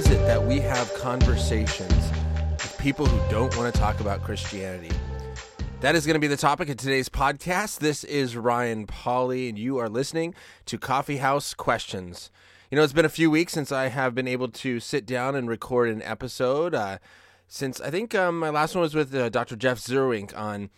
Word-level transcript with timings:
Is 0.00 0.06
it 0.06 0.26
that 0.26 0.42
we 0.42 0.60
have 0.60 0.94
conversations 0.94 1.92
with 1.92 2.74
people 2.78 3.04
who 3.04 3.30
don't 3.30 3.54
want 3.58 3.74
to 3.74 3.78
talk 3.78 4.00
about 4.00 4.22
Christianity? 4.22 4.96
That 5.80 5.94
is 5.94 6.06
going 6.06 6.14
to 6.14 6.20
be 6.20 6.26
the 6.26 6.38
topic 6.38 6.70
of 6.70 6.78
today's 6.78 7.10
podcast. 7.10 7.80
This 7.80 8.02
is 8.04 8.34
Ryan 8.34 8.86
Pauly, 8.86 9.50
and 9.50 9.58
you 9.58 9.76
are 9.76 9.90
listening 9.90 10.34
to 10.64 10.78
Coffee 10.78 11.18
House 11.18 11.52
Questions. 11.52 12.30
You 12.70 12.76
know, 12.76 12.82
it's 12.82 12.94
been 12.94 13.04
a 13.04 13.10
few 13.10 13.30
weeks 13.30 13.52
since 13.52 13.70
I 13.70 13.88
have 13.88 14.14
been 14.14 14.26
able 14.26 14.48
to 14.48 14.80
sit 14.80 15.04
down 15.04 15.34
and 15.34 15.50
record 15.50 15.90
an 15.90 16.00
episode. 16.00 16.74
Uh, 16.74 16.96
since 17.46 17.78
I 17.78 17.90
think 17.90 18.14
um, 18.14 18.38
my 18.38 18.48
last 18.48 18.74
one 18.74 18.80
was 18.80 18.94
with 18.94 19.14
uh, 19.14 19.28
Dr. 19.28 19.54
Jeff 19.54 19.80
Zweerink 19.80 20.34
on 20.34 20.70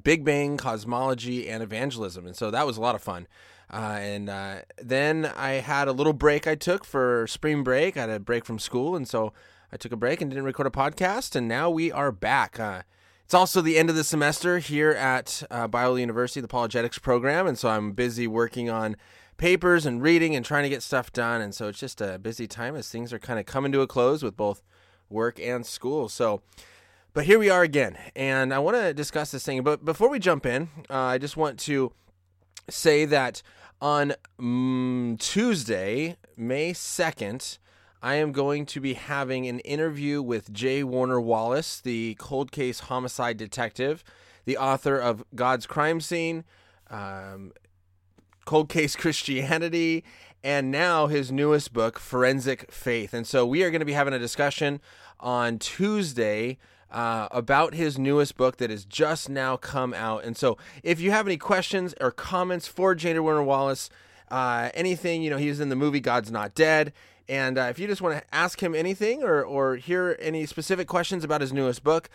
Big 0.00 0.24
Bang, 0.24 0.58
cosmology, 0.58 1.48
and 1.50 1.60
evangelism. 1.60 2.24
And 2.24 2.36
so 2.36 2.52
that 2.52 2.68
was 2.68 2.76
a 2.76 2.80
lot 2.80 2.94
of 2.94 3.02
fun. 3.02 3.26
Uh, 3.72 3.98
and 4.00 4.28
uh, 4.28 4.56
then 4.78 5.26
I 5.36 5.54
had 5.54 5.88
a 5.88 5.92
little 5.92 6.12
break 6.12 6.46
I 6.46 6.54
took 6.54 6.84
for 6.84 7.26
spring 7.26 7.64
break. 7.64 7.96
I 7.96 8.02
had 8.02 8.10
a 8.10 8.20
break 8.20 8.44
from 8.44 8.58
school. 8.58 8.94
And 8.94 9.08
so 9.08 9.32
I 9.72 9.76
took 9.76 9.92
a 9.92 9.96
break 9.96 10.20
and 10.20 10.30
didn't 10.30 10.44
record 10.44 10.66
a 10.66 10.70
podcast. 10.70 11.34
And 11.34 11.48
now 11.48 11.70
we 11.70 11.90
are 11.90 12.12
back. 12.12 12.60
Uh, 12.60 12.82
it's 13.24 13.34
also 13.34 13.60
the 13.60 13.78
end 13.78 13.88
of 13.90 13.96
the 13.96 14.04
semester 14.04 14.58
here 14.58 14.90
at 14.90 15.42
uh, 15.50 15.66
Biola 15.66 16.00
University, 16.00 16.40
the 16.40 16.46
apologetics 16.46 16.98
program. 16.98 17.46
And 17.46 17.58
so 17.58 17.68
I'm 17.70 17.92
busy 17.92 18.26
working 18.26 18.68
on 18.68 18.96
papers 19.36 19.86
and 19.86 20.02
reading 20.02 20.36
and 20.36 20.44
trying 20.44 20.62
to 20.64 20.68
get 20.68 20.82
stuff 20.82 21.12
done. 21.12 21.40
And 21.40 21.54
so 21.54 21.68
it's 21.68 21.78
just 21.78 22.00
a 22.00 22.18
busy 22.18 22.46
time 22.46 22.76
as 22.76 22.88
things 22.88 23.12
are 23.12 23.18
kind 23.18 23.38
of 23.38 23.46
coming 23.46 23.72
to 23.72 23.80
a 23.80 23.86
close 23.86 24.22
with 24.22 24.36
both 24.36 24.62
work 25.08 25.40
and 25.40 25.64
school. 25.64 26.08
So, 26.08 26.42
but 27.12 27.24
here 27.24 27.38
we 27.38 27.48
are 27.48 27.62
again, 27.62 27.96
and 28.16 28.52
I 28.52 28.58
want 28.58 28.76
to 28.76 28.92
discuss 28.92 29.30
this 29.30 29.44
thing. 29.44 29.62
But 29.62 29.84
before 29.84 30.08
we 30.08 30.18
jump 30.18 30.44
in, 30.44 30.68
uh, 30.90 30.96
I 30.98 31.18
just 31.18 31.36
want 31.36 31.58
to 31.60 31.92
say 32.68 33.04
that 33.04 33.42
on 33.84 34.14
mm, 34.40 35.18
Tuesday, 35.18 36.16
May 36.38 36.72
2nd, 36.72 37.58
I 38.02 38.14
am 38.14 38.32
going 38.32 38.64
to 38.64 38.80
be 38.80 38.94
having 38.94 39.46
an 39.46 39.58
interview 39.58 40.22
with 40.22 40.50
J. 40.50 40.82
Warner 40.82 41.20
Wallace, 41.20 41.82
the 41.82 42.16
cold 42.18 42.50
case 42.50 42.80
homicide 42.80 43.36
detective, 43.36 44.02
the 44.46 44.56
author 44.56 44.96
of 44.96 45.22
God's 45.34 45.66
Crime 45.66 46.00
Scene, 46.00 46.44
um, 46.88 47.52
Cold 48.46 48.70
Case 48.70 48.96
Christianity, 48.96 50.02
and 50.42 50.70
now 50.70 51.06
his 51.08 51.30
newest 51.30 51.74
book, 51.74 51.98
Forensic 51.98 52.72
Faith. 52.72 53.12
And 53.12 53.26
so 53.26 53.44
we 53.44 53.62
are 53.64 53.70
going 53.70 53.80
to 53.80 53.84
be 53.84 53.92
having 53.92 54.14
a 54.14 54.18
discussion 54.18 54.80
on 55.20 55.58
Tuesday 55.58 56.56
uh, 56.94 57.28
about 57.32 57.74
his 57.74 57.98
newest 57.98 58.36
book 58.36 58.58
that 58.58 58.70
has 58.70 58.84
just 58.84 59.28
now 59.28 59.56
come 59.56 59.92
out. 59.92 60.24
And 60.24 60.36
so, 60.36 60.56
if 60.82 61.00
you 61.00 61.10
have 61.10 61.26
any 61.26 61.36
questions 61.36 61.92
or 62.00 62.12
comments 62.12 62.68
for 62.68 62.94
J. 62.94 63.18
Warner 63.18 63.42
Wallace, 63.42 63.90
uh, 64.30 64.70
anything, 64.74 65.22
you 65.22 65.28
know, 65.28 65.36
he's 65.36 65.58
in 65.58 65.68
the 65.68 65.76
movie 65.76 66.00
God's 66.00 66.30
Not 66.30 66.54
Dead. 66.54 66.92
And 67.28 67.58
uh, 67.58 67.62
if 67.62 67.78
you 67.78 67.88
just 67.88 68.00
want 68.00 68.18
to 68.18 68.34
ask 68.34 68.62
him 68.62 68.74
anything 68.74 69.22
or, 69.24 69.42
or 69.42 69.76
hear 69.76 70.16
any 70.20 70.46
specific 70.46 70.86
questions 70.86 71.24
about 71.24 71.40
his 71.40 71.52
newest 71.52 71.82
book, 71.82 72.08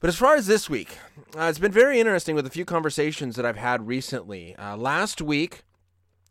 But 0.00 0.08
as 0.08 0.16
far 0.16 0.36
as 0.36 0.46
this 0.46 0.70
week 0.70 0.96
uh, 1.36 1.42
it's 1.42 1.58
been 1.58 1.70
very 1.70 2.00
interesting 2.00 2.34
with 2.34 2.46
a 2.46 2.50
few 2.50 2.64
conversations 2.64 3.36
that 3.36 3.44
i've 3.44 3.58
had 3.58 3.86
recently. 3.86 4.56
Uh, 4.56 4.74
last 4.74 5.20
week 5.20 5.64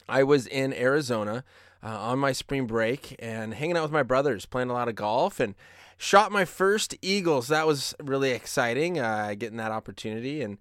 i 0.10 0.24
was 0.24 0.48
in 0.48 0.74
arizona 0.74 1.44
uh, 1.84 1.90
on 1.90 2.18
my 2.18 2.32
spring 2.32 2.66
break 2.66 3.16
and 3.20 3.54
hanging 3.54 3.78
out 3.78 3.84
with 3.84 3.92
my 3.92 4.02
brothers 4.02 4.48
playing 4.48 4.72
a 4.72 4.74
lot 4.74 4.88
of 4.88 4.96
golf 4.96 5.40
and 5.40 5.54
shot 5.96 6.32
my 6.32 6.44
first 6.44 6.96
eagles. 7.04 7.50
That 7.50 7.68
was 7.68 7.94
really 8.04 8.32
exciting 8.32 9.00
uh, 9.00 9.36
getting 9.38 9.58
that 9.58 9.72
opportunity 9.72 10.42
and 10.42 10.58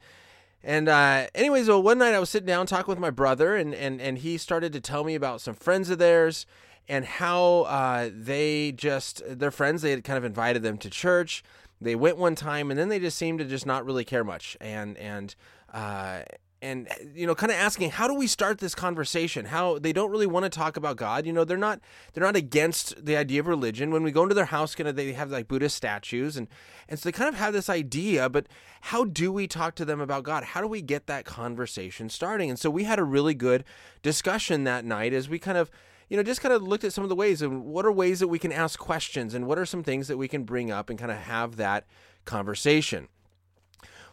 and 0.66 0.88
uh, 0.88 1.28
anyways, 1.32 1.68
well, 1.68 1.80
one 1.80 1.98
night 1.98 2.12
I 2.12 2.18
was 2.18 2.28
sitting 2.28 2.48
down 2.48 2.66
talking 2.66 2.90
with 2.90 2.98
my 2.98 3.10
brother, 3.10 3.54
and, 3.54 3.72
and, 3.72 4.00
and 4.00 4.18
he 4.18 4.36
started 4.36 4.72
to 4.72 4.80
tell 4.80 5.04
me 5.04 5.14
about 5.14 5.40
some 5.40 5.54
friends 5.54 5.90
of 5.90 5.98
theirs 5.98 6.44
and 6.88 7.04
how 7.04 7.60
uh, 7.62 8.10
they 8.12 8.72
just, 8.72 9.22
their 9.26 9.52
friends, 9.52 9.82
they 9.82 9.92
had 9.92 10.02
kind 10.02 10.18
of 10.18 10.24
invited 10.24 10.64
them 10.64 10.76
to 10.78 10.90
church. 10.90 11.44
They 11.80 11.94
went 11.94 12.16
one 12.18 12.34
time, 12.34 12.72
and 12.72 12.80
then 12.80 12.88
they 12.88 12.98
just 12.98 13.16
seemed 13.16 13.38
to 13.38 13.44
just 13.44 13.64
not 13.64 13.86
really 13.86 14.04
care 14.04 14.24
much. 14.24 14.56
And, 14.60 14.98
and, 14.98 15.36
uh, 15.72 16.22
and 16.66 16.88
eh, 16.88 16.94
you 17.14 17.26
know 17.26 17.34
kind 17.34 17.52
of 17.52 17.58
asking 17.58 17.90
how 17.90 18.08
do 18.08 18.14
we 18.14 18.26
start 18.26 18.58
this 18.58 18.74
conversation? 18.74 19.46
How 19.46 19.78
they 19.78 19.92
don't 19.92 20.10
really 20.10 20.26
want 20.26 20.44
to 20.44 20.50
talk 20.50 20.76
about 20.76 20.96
god 20.96 21.26
you 21.26 21.32
know 21.32 21.44
they're 21.44 21.56
not 21.56 21.80
they're 22.12 22.24
not 22.24 22.36
against 22.36 23.04
the 23.04 23.16
idea 23.16 23.40
of 23.40 23.46
religion. 23.46 23.90
When 23.90 24.02
we 24.02 24.10
go 24.10 24.22
into 24.22 24.34
their 24.34 24.46
house 24.46 24.74
kind 24.74 24.88
of 24.88 24.96
they 24.96 25.12
have 25.12 25.30
like 25.30 25.48
buddhist 25.48 25.76
statues 25.76 26.36
and 26.36 26.48
and 26.88 26.98
so 26.98 27.08
they 27.08 27.12
kind 27.12 27.28
of 27.28 27.36
have 27.36 27.52
this 27.52 27.68
idea 27.68 28.28
but 28.28 28.46
how 28.82 29.04
do 29.04 29.32
we 29.32 29.46
talk 29.46 29.74
to 29.76 29.84
them 29.84 30.00
about 30.00 30.24
god? 30.24 30.44
How 30.44 30.60
do 30.60 30.68
we 30.68 30.82
get 30.82 31.06
that 31.06 31.24
conversation 31.24 32.08
starting? 32.08 32.50
And 32.50 32.58
so 32.58 32.68
we 32.70 32.84
had 32.84 32.98
a 32.98 33.04
really 33.04 33.34
good 33.34 33.64
discussion 34.02 34.64
that 34.64 34.84
night 34.84 35.12
as 35.12 35.28
we 35.28 35.38
kind 35.38 35.58
of 35.58 35.70
you 36.08 36.16
know, 36.16 36.22
just 36.22 36.40
kind 36.40 36.54
of 36.54 36.62
looked 36.62 36.84
at 36.84 36.92
some 36.92 37.02
of 37.02 37.08
the 37.10 37.16
ways 37.16 37.42
and 37.42 37.64
what 37.64 37.84
are 37.84 37.90
ways 37.90 38.20
that 38.20 38.28
we 38.28 38.38
can 38.38 38.52
ask 38.52 38.78
questions 38.78 39.34
and 39.34 39.46
what 39.46 39.58
are 39.58 39.66
some 39.66 39.82
things 39.82 40.06
that 40.08 40.16
we 40.16 40.28
can 40.28 40.44
bring 40.44 40.70
up 40.70 40.88
and 40.88 40.98
kind 40.98 41.10
of 41.10 41.18
have 41.18 41.56
that 41.56 41.84
conversation. 42.24 43.08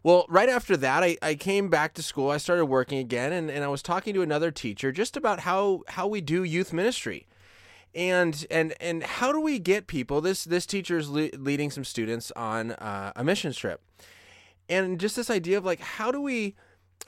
Well, 0.03 0.25
right 0.27 0.49
after 0.49 0.75
that, 0.77 1.01
I, 1.01 1.17
I 1.21 1.35
came 1.35 1.69
back 1.69 1.93
to 1.93 2.03
school. 2.03 2.29
I 2.29 2.37
started 2.37 2.65
working 2.65 2.99
again, 2.99 3.31
and, 3.31 3.49
and 3.49 3.63
I 3.63 3.69
was 3.69 3.81
talking 3.81 4.13
to 4.13 4.21
another 4.21 4.51
teacher 4.51 4.91
just 4.91 5.15
about 5.15 5.39
how, 5.39 5.83
how 5.87 6.07
we 6.07 6.19
do 6.19 6.43
youth 6.43 6.73
ministry. 6.73 7.25
And 7.95 8.47
and 8.49 8.73
and 8.81 9.03
how 9.03 9.31
do 9.31 9.39
we 9.39 9.59
get 9.59 9.85
people? 9.85 10.19
This 10.19 10.43
this 10.45 10.65
teacher 10.65 10.97
is 10.97 11.11
le- 11.11 11.29
leading 11.37 11.69
some 11.69 11.83
students 11.83 12.31
on 12.31 12.71
uh, 12.71 13.13
a 13.15 13.23
mission 13.23 13.53
trip, 13.53 13.81
and 14.67 14.99
just 14.99 15.15
this 15.15 15.29
idea 15.29 15.59
of 15.59 15.63
like 15.63 15.79
how 15.79 16.11
do 16.11 16.19
we 16.19 16.55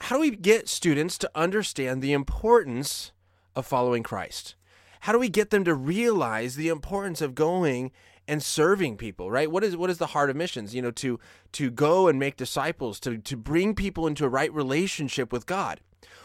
how 0.02 0.14
do 0.14 0.20
we 0.20 0.30
get 0.30 0.68
students 0.68 1.18
to 1.18 1.30
understand 1.34 2.02
the 2.02 2.12
importance 2.12 3.10
of 3.56 3.66
following 3.66 4.04
Christ? 4.04 4.54
How 5.00 5.12
do 5.12 5.18
we 5.18 5.28
get 5.28 5.50
them 5.50 5.64
to 5.64 5.74
realize 5.74 6.54
the 6.54 6.68
importance 6.68 7.20
of 7.20 7.34
going 7.34 7.90
and 8.28 8.42
serving 8.42 8.96
people 8.96 9.30
right? 9.30 9.50
What 9.50 9.64
is 9.64 9.76
what 9.76 9.90
is 9.90 9.98
the 9.98 10.08
heart 10.08 10.30
of 10.30 10.36
missions? 10.36 10.74
You 10.74 10.82
know 10.82 10.90
to 10.92 11.18
to 11.52 11.70
go 11.70 12.08
and 12.08 12.18
make 12.18 12.36
disciples 12.36 13.00
to 13.00 13.18
to 13.18 13.36
bring 13.36 13.74
people 13.74 14.06
into 14.06 14.24
a 14.24 14.28
right 14.28 14.52
relationship 14.52 15.32
with 15.32 15.46
god. 15.46 15.80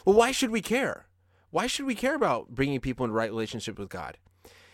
Well 0.05 0.15
why 0.15 0.31
should 0.31 0.51
we 0.51 0.61
care? 0.61 1.07
Why 1.49 1.67
should 1.67 1.85
we 1.85 1.95
care 1.95 2.15
about 2.15 2.49
bringing 2.49 2.79
people 2.79 3.03
into 3.03 3.15
right 3.15 3.29
relationship 3.29 3.77
with 3.77 3.89
god? 3.89 4.17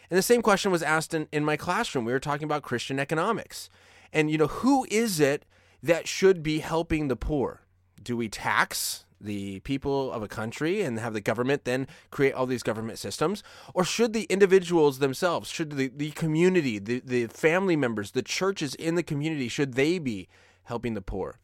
And 0.09 0.17
the 0.17 0.23
same 0.23 0.41
question 0.41 0.71
was 0.71 0.83
asked 0.83 1.13
in, 1.13 1.27
in 1.31 1.43
my 1.43 1.57
classroom. 1.57 2.05
We 2.05 2.13
were 2.13 2.19
talking 2.19 2.45
about 2.45 2.63
christian 2.63 2.99
economics. 2.99 3.69
And 4.13 4.31
you 4.31 4.37
know 4.37 4.47
who 4.47 4.85
is 4.89 5.19
it 5.19 5.45
that 5.83 6.07
should 6.07 6.41
be 6.43 6.59
helping 6.59 7.07
the 7.07 7.15
poor? 7.15 7.61
Do 8.01 8.15
we 8.15 8.29
tax 8.29 9.05
the 9.19 9.59
people 9.61 10.11
of 10.11 10.21
a 10.21 10.27
country 10.27 10.81
and 10.81 10.99
have 10.99 11.13
the 11.13 11.21
government 11.21 11.65
then 11.65 11.87
create 12.11 12.33
all 12.33 12.45
these 12.45 12.63
government 12.63 12.99
systems? 12.99 13.43
Or 13.73 13.83
should 13.83 14.13
the 14.13 14.23
individuals 14.23 14.99
themselves, 14.99 15.49
should 15.49 15.71
the, 15.71 15.87
the 15.87 16.11
community, 16.11 16.79
the, 16.79 16.99
the 16.99 17.27
family 17.27 17.75
members, 17.75 18.11
the 18.11 18.21
churches 18.21 18.75
in 18.75 18.95
the 18.95 19.03
community, 19.03 19.47
should 19.47 19.73
they 19.73 19.99
be 19.99 20.27
helping 20.63 20.93
the 20.93 21.01
poor? 21.01 21.39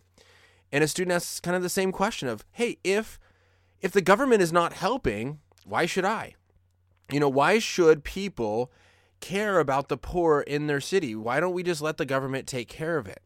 And 0.72 0.84
a 0.84 0.88
student 0.88 1.14
asks 1.14 1.40
kind 1.40 1.56
of 1.56 1.62
the 1.62 1.70
same 1.70 1.92
question 1.92 2.28
of, 2.28 2.44
hey, 2.52 2.78
if 2.84 3.20
if 3.82 3.92
the 3.92 4.02
government 4.02 4.42
is 4.42 4.54
not 4.54 4.74
helping, 4.74 5.40
why 5.66 5.86
should 5.86 6.06
I? 6.06 6.36
You 7.12 7.20
know, 7.20 7.30
why 7.30 7.60
should 7.60 8.06
people 8.06 8.72
care 9.20 9.60
about 9.60 9.90
the 9.90 9.98
poor 9.98 10.42
in 10.42 10.68
their 10.68 10.82
city? 10.82 11.16
Why 11.16 11.40
don't 11.40 11.54
we 11.54 11.64
just 11.64 11.82
let 11.82 11.98
the 11.98 12.06
government 12.06 12.48
take 12.48 12.70
care 12.70 12.98
of 12.98 13.08
it? 13.08 13.22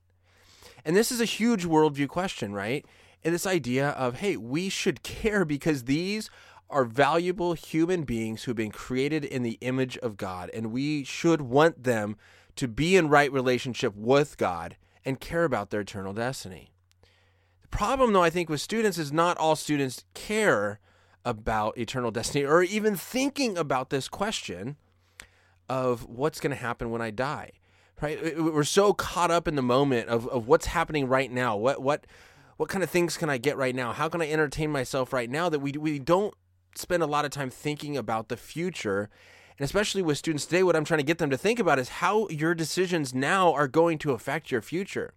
And 0.83 0.95
this 0.95 1.11
is 1.11 1.21
a 1.21 1.25
huge 1.25 1.65
worldview 1.65 2.07
question, 2.07 2.53
right? 2.53 2.85
And 3.23 3.33
this 3.33 3.45
idea 3.45 3.89
of, 3.89 4.19
hey, 4.19 4.37
we 4.37 4.69
should 4.69 5.03
care 5.03 5.45
because 5.45 5.83
these 5.83 6.29
are 6.69 6.85
valuable 6.85 7.53
human 7.53 8.03
beings 8.03 8.43
who've 8.43 8.55
been 8.55 8.71
created 8.71 9.23
in 9.23 9.43
the 9.43 9.57
image 9.61 9.97
of 9.99 10.17
God, 10.17 10.49
and 10.53 10.71
we 10.71 11.03
should 11.03 11.41
want 11.41 11.83
them 11.83 12.17
to 12.55 12.67
be 12.67 12.95
in 12.95 13.09
right 13.09 13.31
relationship 13.31 13.95
with 13.95 14.37
God 14.37 14.75
and 15.05 15.19
care 15.19 15.43
about 15.43 15.69
their 15.69 15.81
eternal 15.81 16.13
destiny. 16.13 16.71
The 17.61 17.69
problem, 17.69 18.13
though, 18.13 18.23
I 18.23 18.29
think, 18.29 18.49
with 18.49 18.61
students 18.61 18.97
is 18.97 19.13
not 19.13 19.37
all 19.37 19.55
students 19.55 20.03
care 20.13 20.79
about 21.23 21.77
eternal 21.77 22.11
destiny 22.11 22.45
or 22.45 22.63
even 22.63 22.95
thinking 22.95 23.57
about 23.57 23.89
this 23.89 24.07
question 24.07 24.77
of 25.69 26.07
what's 26.07 26.39
going 26.39 26.51
to 26.51 26.61
happen 26.61 26.89
when 26.89 27.01
I 27.01 27.11
die. 27.11 27.51
Right? 28.01 28.39
We're 28.39 28.63
so 28.63 28.93
caught 28.93 29.31
up 29.31 29.47
in 29.47 29.55
the 29.55 29.61
moment 29.61 30.07
of, 30.09 30.27
of 30.27 30.47
what's 30.47 30.67
happening 30.67 31.07
right 31.07 31.31
now. 31.31 31.57
What 31.57 31.81
what 31.81 32.05
what 32.57 32.69
kind 32.69 32.83
of 32.83 32.89
things 32.89 33.17
can 33.17 33.29
I 33.29 33.37
get 33.37 33.57
right 33.57 33.75
now? 33.75 33.93
How 33.93 34.09
can 34.09 34.21
I 34.21 34.29
entertain 34.29 34.71
myself 34.71 35.13
right 35.13 35.29
now 35.29 35.49
that 35.49 35.59
we 35.59 35.71
we 35.71 35.99
don't 35.99 36.33
spend 36.77 37.03
a 37.03 37.07
lot 37.07 37.25
of 37.25 37.31
time 37.31 37.49
thinking 37.49 37.97
about 37.97 38.29
the 38.29 38.37
future. 38.37 39.09
And 39.57 39.65
especially 39.65 40.01
with 40.01 40.17
students 40.17 40.45
today, 40.45 40.63
what 40.63 40.75
I'm 40.75 40.85
trying 40.85 40.99
to 40.99 41.05
get 41.05 41.17
them 41.17 41.29
to 41.29 41.37
think 41.37 41.59
about 41.59 41.79
is 41.79 41.89
how 41.89 42.27
your 42.29 42.53
decisions 42.53 43.13
now 43.13 43.53
are 43.53 43.67
going 43.67 43.97
to 43.99 44.11
affect 44.11 44.51
your 44.51 44.61
future. 44.61 45.13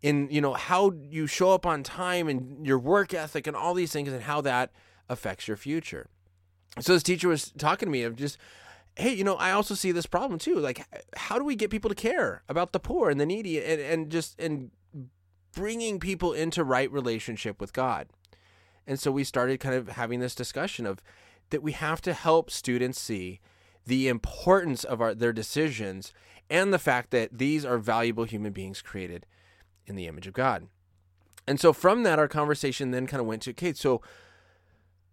In 0.00 0.28
you 0.30 0.40
know 0.40 0.54
how 0.54 0.92
you 1.08 1.28
show 1.28 1.52
up 1.52 1.64
on 1.64 1.84
time 1.84 2.28
and 2.28 2.66
your 2.66 2.78
work 2.78 3.14
ethic 3.14 3.46
and 3.46 3.56
all 3.56 3.72
these 3.72 3.92
things 3.92 4.12
and 4.12 4.22
how 4.22 4.40
that 4.40 4.72
affects 5.08 5.46
your 5.46 5.56
future. 5.56 6.08
So 6.80 6.94
this 6.94 7.04
teacher 7.04 7.28
was 7.28 7.52
talking 7.52 7.86
to 7.86 7.92
me 7.92 8.02
of 8.02 8.16
just, 8.16 8.36
hey, 8.96 9.12
you 9.12 9.22
know, 9.22 9.36
I 9.36 9.52
also 9.52 9.74
see 9.74 9.92
this 9.92 10.06
problem 10.06 10.40
too. 10.40 10.56
Like, 10.56 10.84
how 11.14 11.38
do 11.38 11.44
we 11.44 11.54
get 11.54 11.70
people 11.70 11.88
to 11.88 11.94
care 11.94 12.42
about 12.48 12.72
the 12.72 12.80
poor 12.80 13.10
and 13.10 13.20
the 13.20 13.26
needy 13.26 13.62
and, 13.62 13.80
and 13.80 14.10
just 14.10 14.40
and 14.40 14.72
bringing 15.54 16.00
people 16.00 16.32
into 16.32 16.64
right 16.64 16.90
relationship 16.90 17.60
with 17.60 17.72
God? 17.72 18.08
And 18.86 18.98
so 18.98 19.12
we 19.12 19.24
started 19.24 19.60
kind 19.60 19.74
of 19.74 19.90
having 19.90 20.20
this 20.20 20.34
discussion 20.34 20.86
of 20.86 21.00
that 21.50 21.62
we 21.62 21.72
have 21.72 22.00
to 22.02 22.12
help 22.12 22.50
students 22.50 23.00
see 23.00 23.40
the 23.86 24.08
importance 24.08 24.84
of 24.84 25.00
our, 25.00 25.14
their 25.14 25.32
decisions 25.32 26.12
and 26.50 26.72
the 26.72 26.78
fact 26.78 27.10
that 27.10 27.38
these 27.38 27.64
are 27.64 27.78
valuable 27.78 28.24
human 28.24 28.52
beings 28.52 28.82
created 28.82 29.26
in 29.86 29.96
the 29.96 30.06
image 30.06 30.26
of 30.26 30.32
God. 30.32 30.68
And 31.46 31.58
so 31.58 31.72
from 31.72 32.02
that, 32.02 32.18
our 32.18 32.28
conversation 32.28 32.90
then 32.90 33.06
kind 33.06 33.20
of 33.20 33.26
went 33.26 33.42
to 33.42 33.50
okay, 33.50 33.72
so 33.72 34.00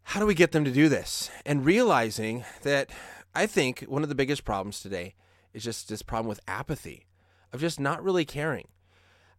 how 0.04 0.20
do 0.20 0.26
we 0.26 0.34
get 0.34 0.52
them 0.52 0.66
to 0.66 0.72
do 0.72 0.90
this? 0.90 1.30
And 1.46 1.66
realizing 1.66 2.44
that 2.64 2.90
I 3.34 3.46
think 3.46 3.82
one 3.82 4.04
of 4.04 4.10
the 4.10 4.16
biggest 4.16 4.44
problems 4.44 4.82
today 4.82 5.16
is 5.54 5.64
just 5.64 5.90
this 5.90 6.02
problem 6.02 6.28
with 6.28 6.40
apathy, 6.48 7.06
of 7.52 7.60
just 7.60 7.80
not 7.80 8.04
really 8.04 8.26
caring. 8.26 8.68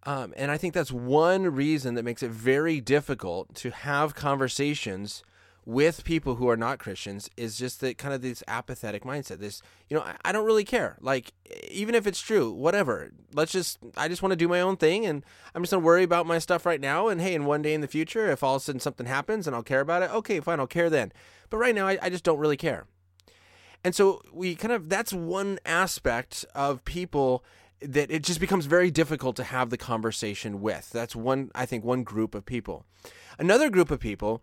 Um, 0.05 0.33
and 0.37 0.51
I 0.51 0.57
think 0.57 0.75
that's 0.75 0.93
one 0.93 1.55
reason 1.55 1.95
that 1.95 2.05
makes 2.05 2.23
it 2.23 2.31
very 2.31 2.81
difficult 2.81 3.55
to 3.57 3.71
have 3.71 4.15
conversations 4.15 5.23
with 5.67 6.05
people 6.05 6.37
who 6.37 6.49
are 6.49 6.57
not 6.57 6.79
Christians 6.79 7.29
is 7.37 7.57
just 7.57 7.81
that 7.81 7.99
kind 7.99 8.15
of 8.15 8.23
this 8.23 8.43
apathetic 8.49 9.05
mindset. 9.05 9.39
This, 9.39 9.63
you 9.89 9.97
know, 9.97 10.03
I, 10.03 10.17
I 10.25 10.33
don't 10.33 10.47
really 10.47 10.65
care. 10.65 10.97
Like, 11.01 11.33
even 11.71 11.95
if 11.95 12.07
it's 12.07 12.21
true, 12.21 12.51
whatever. 12.51 13.13
Let's 13.35 13.53
just, 13.53 13.79
I 13.97 14.09
just 14.09 14.23
want 14.23 14.33
to 14.33 14.37
do 14.37 14.49
my 14.49 14.63
own 14.63 14.79
thing 14.79 15.05
and 15.05 15.25
I'm 15.55 15.63
just 15.63 15.73
going 15.73 15.83
to 15.83 15.87
worry 15.87 16.03
about 16.03 16.27
my 16.27 16.39
stuff 16.39 16.65
right 16.65 16.81
now. 16.81 17.09
And 17.09 17.21
hey, 17.21 17.35
in 17.35 17.45
one 17.45 17.61
day 17.61 17.75
in 17.75 17.83
the 17.83 17.87
future, 17.89 18.31
if 18.31 18.43
all 18.43 18.57
of 18.57 18.63
a 18.63 18.65
sudden 18.65 18.81
something 18.81 19.07
happens 19.07 19.47
and 19.47 19.55
I'll 19.55 19.63
care 19.63 19.81
about 19.81 20.03
it, 20.03 20.11
okay, 20.11 20.41
fine, 20.41 20.61
I'll 20.61 20.67
care 20.67 20.89
then. 20.89 21.13
But 21.51 21.59
right 21.59 21.75
now, 21.75 21.87
I, 21.87 21.99
I 22.01 22.09
just 22.09 22.25
don't 22.25 22.39
really 22.39 22.57
care. 22.57 22.87
And 23.85 23.95
so 23.95 24.23
we 24.33 24.55
kind 24.55 24.73
of, 24.73 24.89
that's 24.89 25.13
one 25.13 25.59
aspect 25.65 26.45
of 26.55 26.85
people 26.85 27.45
that 27.83 28.11
it 28.11 28.23
just 28.23 28.41
becomes 28.41 28.67
very 28.67 28.91
difficult 28.91 29.37
to 29.37 29.45
have 29.45 29.71
the 29.71 29.77
conversation 29.77 30.61
with. 30.61 30.91
That's 30.91 31.17
one, 31.17 31.51
I 31.55 31.67
think, 31.67 31.85
one 31.85 32.03
group 32.03 32.35
of 32.35 32.45
people. 32.45 32.85
Another 33.39 33.71
group 33.71 33.91
of 33.91 34.01
people 34.01 34.43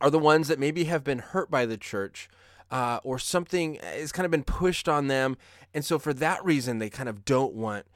are 0.00 0.10
the 0.10 0.18
ones 0.18 0.48
that 0.48 0.58
maybe 0.58 0.84
have 0.84 1.04
been 1.04 1.18
hurt 1.18 1.50
by 1.50 1.66
the 1.66 1.76
church 1.76 2.28
uh, 2.70 3.00
or 3.02 3.18
something 3.18 3.78
has 3.82 4.12
kind 4.12 4.24
of 4.24 4.30
been 4.30 4.44
pushed 4.44 4.88
on 4.88 5.08
them. 5.08 5.36
And 5.74 5.84
so 5.84 5.98
for 5.98 6.14
that 6.14 6.44
reason, 6.44 6.78
they 6.78 6.90
kind 6.90 7.08
of 7.08 7.24
don't 7.24 7.54
want 7.54 7.86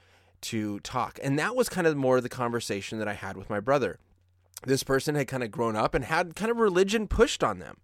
to 0.43 0.81
talk. 0.81 1.19
And 1.23 1.39
that 1.39 1.57
was 1.57 1.69
kind 1.69 1.87
of 1.87 1.97
more 1.97 2.21
the 2.21 2.29
conversation 2.29 2.99
that 2.99 3.09
I 3.09 3.15
had 3.15 3.37
with 3.37 3.49
my 3.49 3.61
brother. 3.61 3.99
This 4.67 4.83
person 4.83 5.15
had 5.15 5.29
kind 5.29 5.43
of 5.43 5.51
grown 5.51 5.77
up 5.77 5.95
and 5.95 6.05
had 6.05 6.35
kind 6.35 6.51
of 6.51 6.59
religion 6.59 7.07
pushed 7.07 7.45
on 7.45 7.59
them. 7.59 7.79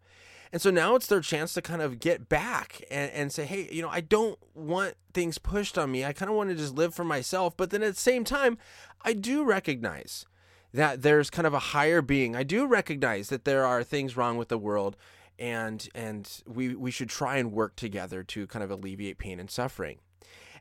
And 0.52 0.60
so 0.60 0.70
now 0.70 0.96
it's 0.96 1.06
their 1.06 1.20
chance 1.20 1.54
to 1.54 1.62
kind 1.62 1.80
of 1.80 2.00
get 2.00 2.28
back 2.28 2.82
and, 2.90 3.10
and 3.12 3.32
say, 3.32 3.44
hey, 3.44 3.68
you 3.70 3.82
know, 3.82 3.88
I 3.88 4.00
don't 4.00 4.38
want 4.54 4.94
things 5.14 5.38
pushed 5.38 5.78
on 5.78 5.92
me. 5.92 6.04
I 6.04 6.12
kind 6.12 6.28
of 6.28 6.36
want 6.36 6.50
to 6.50 6.56
just 6.56 6.74
live 6.74 6.94
for 6.94 7.04
myself. 7.04 7.56
But 7.56 7.70
then 7.70 7.82
at 7.82 7.94
the 7.94 8.00
same 8.00 8.24
time, 8.24 8.58
I 9.02 9.12
do 9.12 9.44
recognize 9.44 10.26
that 10.72 11.02
there's 11.02 11.30
kind 11.30 11.46
of 11.46 11.54
a 11.54 11.58
higher 11.58 12.02
being. 12.02 12.34
I 12.34 12.42
do 12.42 12.66
recognize 12.66 13.28
that 13.28 13.44
there 13.44 13.64
are 13.64 13.84
things 13.84 14.16
wrong 14.16 14.36
with 14.36 14.48
the 14.48 14.58
world 14.58 14.96
and 15.40 15.88
and 15.94 16.42
we 16.46 16.74
we 16.74 16.90
should 16.90 17.08
try 17.08 17.38
and 17.38 17.50
work 17.50 17.74
together 17.74 18.22
to 18.22 18.46
kind 18.46 18.62
of 18.62 18.70
alleviate 18.70 19.18
pain 19.18 19.40
and 19.40 19.50
suffering. 19.50 19.98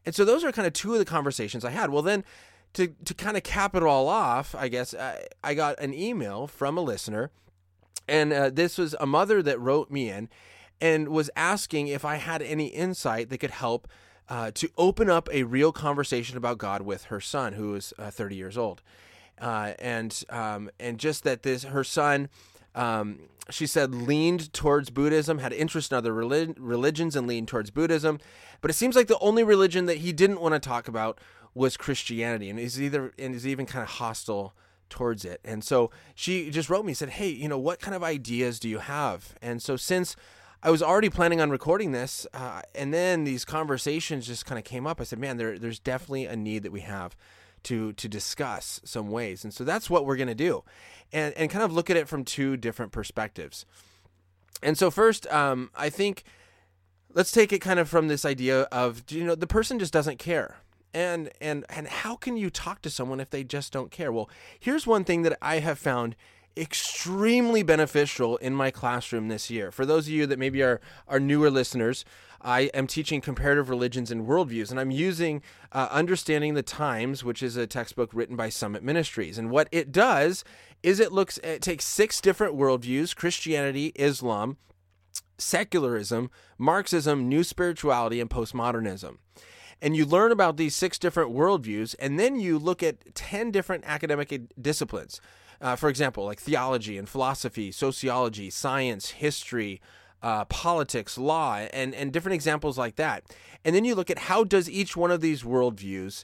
And 0.06 0.16
so 0.16 0.24
those 0.24 0.44
are 0.44 0.52
kind 0.52 0.66
of 0.66 0.74
two 0.74 0.94
of 0.94 1.00
the 1.00 1.06
conversations 1.06 1.66
I 1.66 1.72
had. 1.72 1.90
Well, 1.90 2.02
then 2.02 2.24
to 2.74 2.88
to 3.06 3.14
kind 3.14 3.36
of 3.36 3.44
cap 3.44 3.76
it 3.76 3.84
all 3.84 4.08
off, 4.08 4.56
I 4.56 4.70
guess 4.70 4.94
I, 4.94 5.26
I 5.44 5.54
got 5.54 5.78
an 5.80 5.94
email 5.94 6.48
from 6.48 6.78
a 6.78 6.82
listener, 6.82 7.30
and 8.08 8.34
uh, 8.34 8.50
this 8.50 8.78
was 8.78 8.96
a 9.00 9.06
mother 9.06 9.42
that 9.44 9.60
wrote 9.60 9.92
me 9.92 10.10
in 10.10 10.30
and 10.82 11.10
was 11.10 11.30
asking 11.36 11.88
if 11.88 12.06
I 12.06 12.16
had 12.16 12.42
any 12.42 12.68
insight 12.68 13.30
that 13.30 13.40
could 13.40 13.52
help 13.52 13.88
uh, 14.30 14.52
to 14.52 14.70
open 14.78 15.10
up 15.10 15.28
a 15.32 15.44
real 15.44 15.72
conversation 15.72 16.38
about 16.38 16.58
God 16.58 16.82
with 16.82 17.06
her 17.06 17.20
son, 17.20 17.54
who 17.54 17.76
is 17.76 17.94
uh, 17.98 18.12
30 18.12 18.36
years 18.36 18.58
old 18.58 18.82
uh, 19.40 19.74
and 19.80 20.24
um, 20.30 20.70
and 20.80 21.00
just 21.00 21.24
that 21.24 21.44
this 21.44 21.64
her 21.64 21.84
son. 21.84 22.30
Um, 22.76 23.22
she 23.50 23.66
said 23.66 23.96
leaned 23.96 24.54
towards 24.54 24.92
Buddhism, 24.92 25.40
had 25.40 25.52
interest 25.54 25.92
in 25.92 25.98
other 25.98 26.14
relig- 26.14 26.56
religions, 26.60 27.16
and 27.16 27.26
leaned 27.26 27.48
towards 27.48 27.72
Buddhism. 27.72 28.20
But 28.62 28.70
it 28.70 28.76
seems 28.76 28.96
like 28.96 29.08
the 29.08 29.18
only 29.20 29.44
religion 29.44 29.88
that 29.88 29.98
he 29.98 30.14
didn't 30.14 30.40
want 30.40 30.54
to 30.54 30.60
talk 30.60 30.88
about 30.88 31.20
was 31.56 31.76
Christianity, 31.76 32.50
and 32.50 32.60
he's 32.60 32.80
either 32.80 33.12
and 33.18 33.34
is 33.34 33.48
even 33.48 33.66
kind 33.66 33.82
of 33.82 33.90
hostile 33.90 34.54
towards 34.90 35.26
it. 35.26 35.40
And 35.44 35.64
so 35.64 35.92
she 36.16 36.50
just 36.50 36.70
wrote 36.70 36.86
me 36.86 36.92
and 36.92 36.98
said, 36.98 37.10
"Hey, 37.10 37.30
you 37.30 37.48
know, 37.48 37.58
what 37.58 37.80
kind 37.80 37.96
of 37.96 38.04
ideas 38.04 38.60
do 38.60 38.70
you 38.70 38.80
have?" 38.80 39.36
And 39.42 39.62
so 39.62 39.76
since 39.76 40.16
I 40.62 40.72
was 40.72 40.84
already 40.84 41.10
planning 41.10 41.40
on 41.40 41.50
recording 41.50 41.94
this, 41.94 42.28
uh, 42.34 42.62
and 42.76 42.94
then 42.94 43.24
these 43.24 43.46
conversations 43.46 44.28
just 44.28 44.46
kind 44.46 44.60
of 44.60 44.66
came 44.66 44.86
up. 44.86 45.00
I 45.00 45.04
said, 45.06 45.20
"Man, 45.20 45.38
there, 45.38 45.58
there's 45.58 45.80
definitely 45.80 46.26
a 46.26 46.36
need 46.36 46.64
that 46.64 46.72
we 46.72 46.82
have 46.82 47.16
to 47.64 47.94
to 47.94 48.08
discuss 48.08 48.82
some 48.84 49.10
ways. 49.10 49.44
And 49.44 49.54
so 49.54 49.64
that's 49.64 49.90
what 49.90 50.06
we're 50.06 50.16
going 50.16 50.28
to 50.28 50.36
do, 50.36 50.64
and 51.12 51.34
and 51.36 51.50
kind 51.50 51.64
of 51.64 51.72
look 51.72 51.90
at 51.90 51.98
it 51.98 52.08
from 52.08 52.24
two 52.24 52.58
different 52.58 52.92
perspectives. 52.92 53.66
And 54.62 54.78
so 54.78 54.92
first, 54.92 55.28
um, 55.28 55.72
I 55.76 55.90
think 55.90 56.24
let's 57.14 57.32
take 57.32 57.54
it 57.54 57.60
kind 57.60 57.80
of 57.80 57.90
from 57.90 58.08
this 58.08 58.26
idea 58.26 58.64
of 58.64 59.04
you 59.10 59.24
know 59.24 59.36
the 59.36 59.48
person 59.48 59.80
just 59.80 59.94
doesn't 59.94 60.20
care 60.20 60.58
and 60.94 61.30
and 61.40 61.66
and 61.70 61.88
how 61.88 62.16
can 62.16 62.38
you 62.38 62.50
talk 62.50 62.82
to 62.82 62.90
someone 62.90 63.20
if 63.20 63.30
they 63.30 63.44
just 63.44 63.72
don't 63.72 63.92
care 63.92 64.12
well 64.12 64.30
here's 64.60 64.88
one 64.88 65.04
thing 65.04 65.22
that 65.22 65.38
i 65.42 65.60
have 65.60 65.78
found 65.78 66.16
extremely 66.58 67.64
beneficial 67.64 68.38
in 68.38 68.54
my 68.54 68.72
classroom 68.72 69.28
this 69.28 69.50
year 69.50 69.72
for 69.72 69.86
those 69.86 70.08
of 70.08 70.14
you 70.14 70.26
that 70.26 70.40
maybe 70.40 70.62
are 70.62 70.82
are 71.08 71.20
newer 71.20 71.50
listeners 71.50 72.04
I 72.42 72.62
am 72.74 72.88
teaching 72.88 73.22
comparative 73.22 73.70
religions 73.70 74.12
and 74.12 74.26
worldviews, 74.26 74.72
and 74.72 74.80
I'm 74.80 74.92
using 74.92 75.42
uh, 75.72 75.90
Understanding 75.92 76.54
the 76.54 76.64
Times, 76.64 77.24
which 77.24 77.44
is 77.44 77.58
a 77.58 77.68
textbook 77.68 78.14
written 78.14 78.36
by 78.36 78.50
Summit 78.50 78.82
Ministries. 78.84 79.38
And 79.38 79.52
what 79.52 79.68
it 79.72 79.92
does 79.92 80.44
is 80.82 81.00
it 81.00 81.12
looks 81.12 81.38
it 81.40 81.62
takes 81.62 81.86
six 81.86 82.22
different 82.22 82.56
worldviews: 82.56 83.16
Christianity, 83.16 83.88
Islam, 83.96 84.58
secularism, 85.38 86.30
Marxism, 86.58 87.28
New 87.28 87.44
Spirituality, 87.44 88.22
and 88.22 88.30
postmodernism. 88.30 89.18
And 89.82 89.96
you 89.96 90.06
learn 90.06 90.32
about 90.32 90.58
these 90.58 90.76
six 90.76 91.00
different 91.00 91.32
worldviews, 91.32 91.96
and 92.00 92.20
then 92.20 92.40
you 92.40 92.60
look 92.60 92.84
at 92.84 93.16
10 93.16 93.52
different 93.52 93.86
academic 93.88 94.34
disciplines. 94.62 95.22
Uh, 95.62 95.76
for 95.76 95.90
example, 95.90 96.26
like 96.26 96.40
theology 96.40 96.98
and 96.98 97.08
philosophy, 97.08 97.72
sociology, 97.72 98.50
science, 98.50 99.12
history, 99.12 99.82
uh, 100.22 100.46
politics, 100.46 101.18
law, 101.18 101.56
and 101.74 101.94
and 101.94 102.12
different 102.12 102.36
examples 102.36 102.78
like 102.78 102.96
that. 102.96 103.24
And 103.64 103.76
then 103.76 103.86
you 103.86 103.96
look 103.96 104.10
at 104.10 104.20
how 104.20 104.44
does 104.44 104.70
each 104.70 104.96
one 104.96 105.12
of 105.12 105.22
these 105.22 105.44
worldviews 105.44 106.24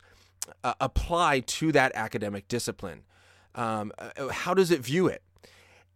uh, 0.63 0.73
apply 0.79 1.41
to 1.41 1.71
that 1.71 1.91
academic 1.95 2.47
discipline. 2.47 3.03
Um, 3.55 3.91
uh, 3.97 4.29
how 4.29 4.53
does 4.53 4.71
it 4.71 4.81
view 4.81 5.07
it? 5.07 5.21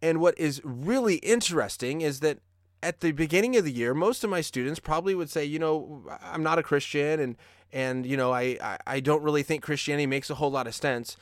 And 0.02 0.20
what 0.20 0.38
is 0.38 0.60
really 0.64 1.16
interesting 1.16 2.00
is 2.00 2.20
that 2.20 2.38
at 2.82 3.00
the 3.00 3.12
beginning 3.12 3.56
of 3.56 3.64
the 3.64 3.72
year, 3.72 3.94
most 3.94 4.24
of 4.24 4.30
my 4.30 4.40
students 4.40 4.80
probably 4.80 5.14
would 5.14 5.30
say, 5.30 5.44
you 5.44 5.58
know, 5.58 6.02
I'm 6.22 6.42
not 6.42 6.58
a 6.58 6.62
Christian, 6.62 7.20
and 7.20 7.36
and 7.72 8.06
you 8.06 8.16
know, 8.16 8.32
I 8.32 8.58
I, 8.60 8.78
I 8.86 9.00
don't 9.00 9.22
really 9.22 9.42
think 9.42 9.62
Christianity 9.62 10.06
makes 10.06 10.30
a 10.30 10.36
whole 10.36 10.50
lot 10.50 10.66
of 10.66 10.74
sense. 10.74 11.16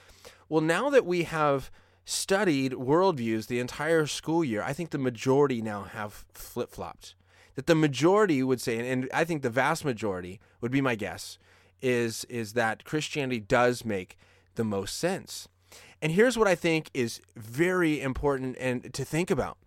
Well, 0.48 0.62
now 0.62 0.88
that 0.90 1.04
we 1.04 1.24
have 1.24 1.70
studied 2.04 2.72
worldviews 2.72 3.48
the 3.48 3.60
entire 3.60 4.06
school 4.06 4.44
year, 4.44 4.62
I 4.62 4.72
think 4.72 4.90
the 4.90 4.98
majority 4.98 5.60
now 5.60 5.82
have 5.82 6.24
flip 6.32 6.70
flopped. 6.70 7.14
That 7.54 7.66
the 7.66 7.74
majority 7.74 8.42
would 8.42 8.60
say, 8.60 8.88
and 8.88 9.08
I 9.12 9.24
think 9.24 9.42
the 9.42 9.50
vast 9.50 9.84
majority 9.84 10.40
would 10.60 10.70
be 10.70 10.80
my 10.80 10.94
guess, 10.94 11.38
is 11.82 12.24
is 12.24 12.52
that 12.54 12.84
Christianity 12.84 13.40
does 13.40 13.84
make 13.84 14.16
the 14.54 14.64
most 14.64 14.96
sense. 14.96 15.48
And 16.00 16.12
here's 16.12 16.38
what 16.38 16.46
I 16.48 16.54
think 16.54 16.90
is 16.94 17.20
very 17.36 18.00
important 18.00 18.56
and 18.58 18.92
to 18.94 19.04
think 19.04 19.30
about. 19.30 19.58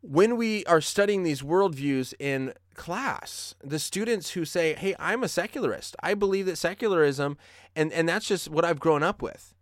When 0.00 0.36
we 0.36 0.64
are 0.66 0.80
studying 0.80 1.22
these 1.22 1.42
worldviews 1.42 2.14
in 2.18 2.54
class, 2.74 3.54
the 3.62 3.78
students 3.78 4.30
who 4.30 4.44
say, 4.44 4.74
Hey, 4.74 4.94
I'm 4.98 5.24
a 5.24 5.28
secularist. 5.28 5.96
I 6.02 6.14
believe 6.14 6.46
that 6.46 6.56
secularism, 6.56 7.36
and, 7.74 7.92
and 7.92 8.08
that's 8.08 8.26
just 8.26 8.48
what 8.48 8.64
I've 8.64 8.80
grown 8.80 9.02
up 9.02 9.20
with. 9.20 9.54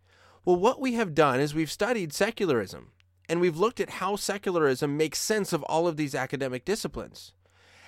Well, 0.45 0.55
what 0.55 0.79
we 0.79 0.93
have 0.93 1.13
done 1.13 1.39
is 1.39 1.53
we've 1.53 1.71
studied 1.71 2.13
secularism 2.13 2.91
and 3.27 3.41
we've 3.41 3.57
looked 3.57 3.79
at 3.79 3.89
how 3.89 4.15
secularism 4.15 4.95
makes 4.95 5.19
sense 5.19 5.51
of 5.51 5.63
all 5.63 5.87
of 5.87 5.97
these 5.97 6.15
academic 6.15 6.63
disciplines. 6.63 7.33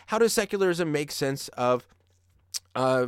How 0.07 0.17
does 0.17 0.33
secularism 0.33 0.91
make 0.91 1.11
sense 1.11 1.47
of 1.49 1.87
uh, 2.75 3.07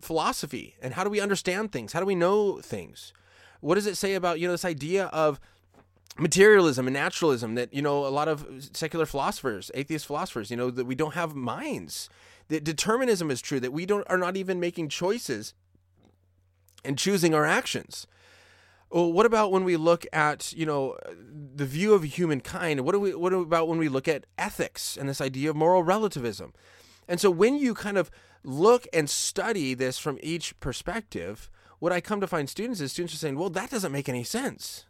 philosophy 0.00 0.76
and 0.82 0.94
how 0.94 1.04
do 1.04 1.10
we 1.10 1.20
understand 1.20 1.70
things? 1.70 1.92
How 1.92 2.00
do 2.00 2.06
we 2.06 2.14
know 2.14 2.60
things? 2.60 3.12
What 3.60 3.76
does 3.76 3.86
it 3.86 3.96
say 3.96 4.14
about 4.14 4.40
you 4.40 4.48
know 4.48 4.52
this 4.52 4.64
idea 4.64 5.06
of 5.06 5.38
materialism 6.18 6.86
and 6.86 6.94
naturalism 6.94 7.54
that 7.56 7.72
you 7.74 7.82
know 7.82 8.06
a 8.06 8.08
lot 8.08 8.28
of 8.28 8.46
secular 8.72 9.06
philosophers, 9.06 9.70
atheist 9.74 10.06
philosophers, 10.06 10.50
you 10.50 10.56
know 10.56 10.70
that 10.70 10.86
we 10.86 10.94
don't 10.94 11.14
have 11.14 11.34
minds. 11.34 12.08
That 12.48 12.64
determinism 12.64 13.30
is 13.30 13.40
true. 13.42 13.60
That 13.60 13.72
we 13.72 13.86
don't 13.86 14.06
are 14.10 14.18
not 14.18 14.36
even 14.36 14.60
making 14.60 14.88
choices 14.90 15.54
and 16.84 16.98
choosing 16.98 17.34
our 17.34 17.44
actions 17.44 18.06
Well, 18.90 19.12
what 19.12 19.26
about 19.26 19.50
when 19.52 19.64
we 19.64 19.76
look 19.76 20.06
at 20.12 20.52
you 20.52 20.66
know 20.66 20.96
the 21.54 21.66
view 21.66 21.94
of 21.94 22.04
humankind? 22.04 22.80
What 22.82 22.92
do 22.92 23.00
we 23.00 23.14
what 23.14 23.32
about 23.32 23.68
when 23.68 23.78
we 23.78 23.88
look 23.88 24.08
at 24.08 24.26
ethics 24.38 24.96
and 24.96 25.08
this 25.08 25.20
idea 25.20 25.50
of 25.50 25.56
moral 25.56 25.82
relativism? 25.82 26.52
And 27.08 27.20
so 27.20 27.30
when 27.30 27.56
you 27.56 27.74
kind 27.74 27.98
of 27.98 28.10
look 28.44 28.86
and 28.92 29.10
study 29.10 29.74
this 29.74 29.98
from 29.98 30.18
each 30.22 30.58
perspective, 30.60 31.50
what 31.80 31.92
I 31.92 32.00
come 32.00 32.20
to 32.20 32.26
find 32.26 32.48
students 32.48 32.80
is 32.80 32.92
students 32.92 33.14
are 33.14 33.18
saying, 33.18 33.38
"Well, 33.38 33.50
that 33.50 33.70
doesn't 33.70 33.92
make 33.92 34.08
any 34.08 34.24
sense." 34.24 34.86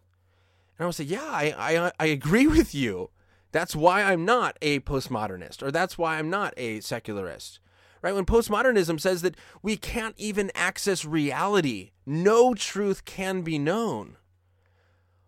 And 0.79 0.85
I 0.85 0.87
would 0.87 0.95
say, 0.95 1.05
"Yeah, 1.05 1.25
I 1.25 1.55
I, 1.57 1.77
uh, 1.77 1.91
I 1.99 2.07
agree 2.07 2.47
with 2.47 2.75
you. 2.75 3.11
That's 3.53 3.77
why 3.77 4.03
I'm 4.03 4.25
not 4.25 4.59
a 4.61 4.81
postmodernist, 4.81 5.63
or 5.63 5.71
that's 5.71 5.97
why 5.97 6.19
I'm 6.19 6.31
not 6.31 6.55
a 6.57 6.81
secularist." 6.81 7.61
Right? 8.03 8.15
When 8.15 8.27
postmodernism 8.27 9.01
says 9.01 9.23
that 9.23 9.37
we 9.63 9.77
can't 9.77 10.15
even 10.17 10.53
access 10.55 11.05
reality, 11.05 11.91
no 12.05 12.55
truth 12.55 13.05
can 13.05 13.43
be 13.43 13.59
known. 13.59 14.17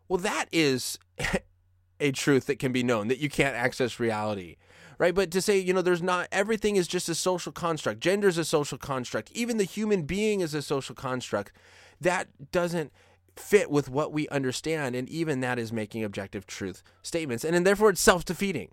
Well, 0.07 0.19
that 0.19 0.47
is 0.53 0.99
a 2.01 2.13
truth 2.13 2.47
that 2.47 2.59
can 2.59 2.73
be 2.73 2.83
known 2.83 3.09
that 3.09 3.19
you 3.19 3.29
can't 3.29 3.57
access 3.57 3.99
reality 3.99 4.57
right? 4.99 5.15
But 5.15 5.31
to 5.31 5.41
say, 5.41 5.59
you 5.59 5.73
know, 5.73 5.83
there's 5.83 6.03
not 6.03 6.29
everything 6.31 6.77
is 6.77 6.89
just 6.89 7.09
a 7.09 7.15
social 7.15 7.53
construct. 7.53 8.01
Gender 8.01 8.29
is 8.29 8.37
a 8.37 8.45
social 8.45 8.77
construct. 8.77 9.31
Even 9.33 9.57
the 9.57 9.65
human 9.65 10.03
being 10.03 10.41
is 10.41 10.55
a 10.55 10.61
social 10.63 10.95
construct. 10.95 11.53
That 12.01 12.29
doesn't 12.53 12.93
fit 13.39 13.71
with 13.71 13.89
what 13.89 14.13
we 14.13 14.29
understand, 14.29 14.95
and 14.95 15.09
even 15.09 15.41
that 15.41 15.59
is 15.59 15.73
making 15.73 16.05
objective 16.05 16.47
truth 16.47 16.83
statements, 17.03 17.45
and, 17.45 17.55
and 17.55 17.67
therefore 17.67 17.91
it's 17.91 18.01
self-defeating. 18.01 18.71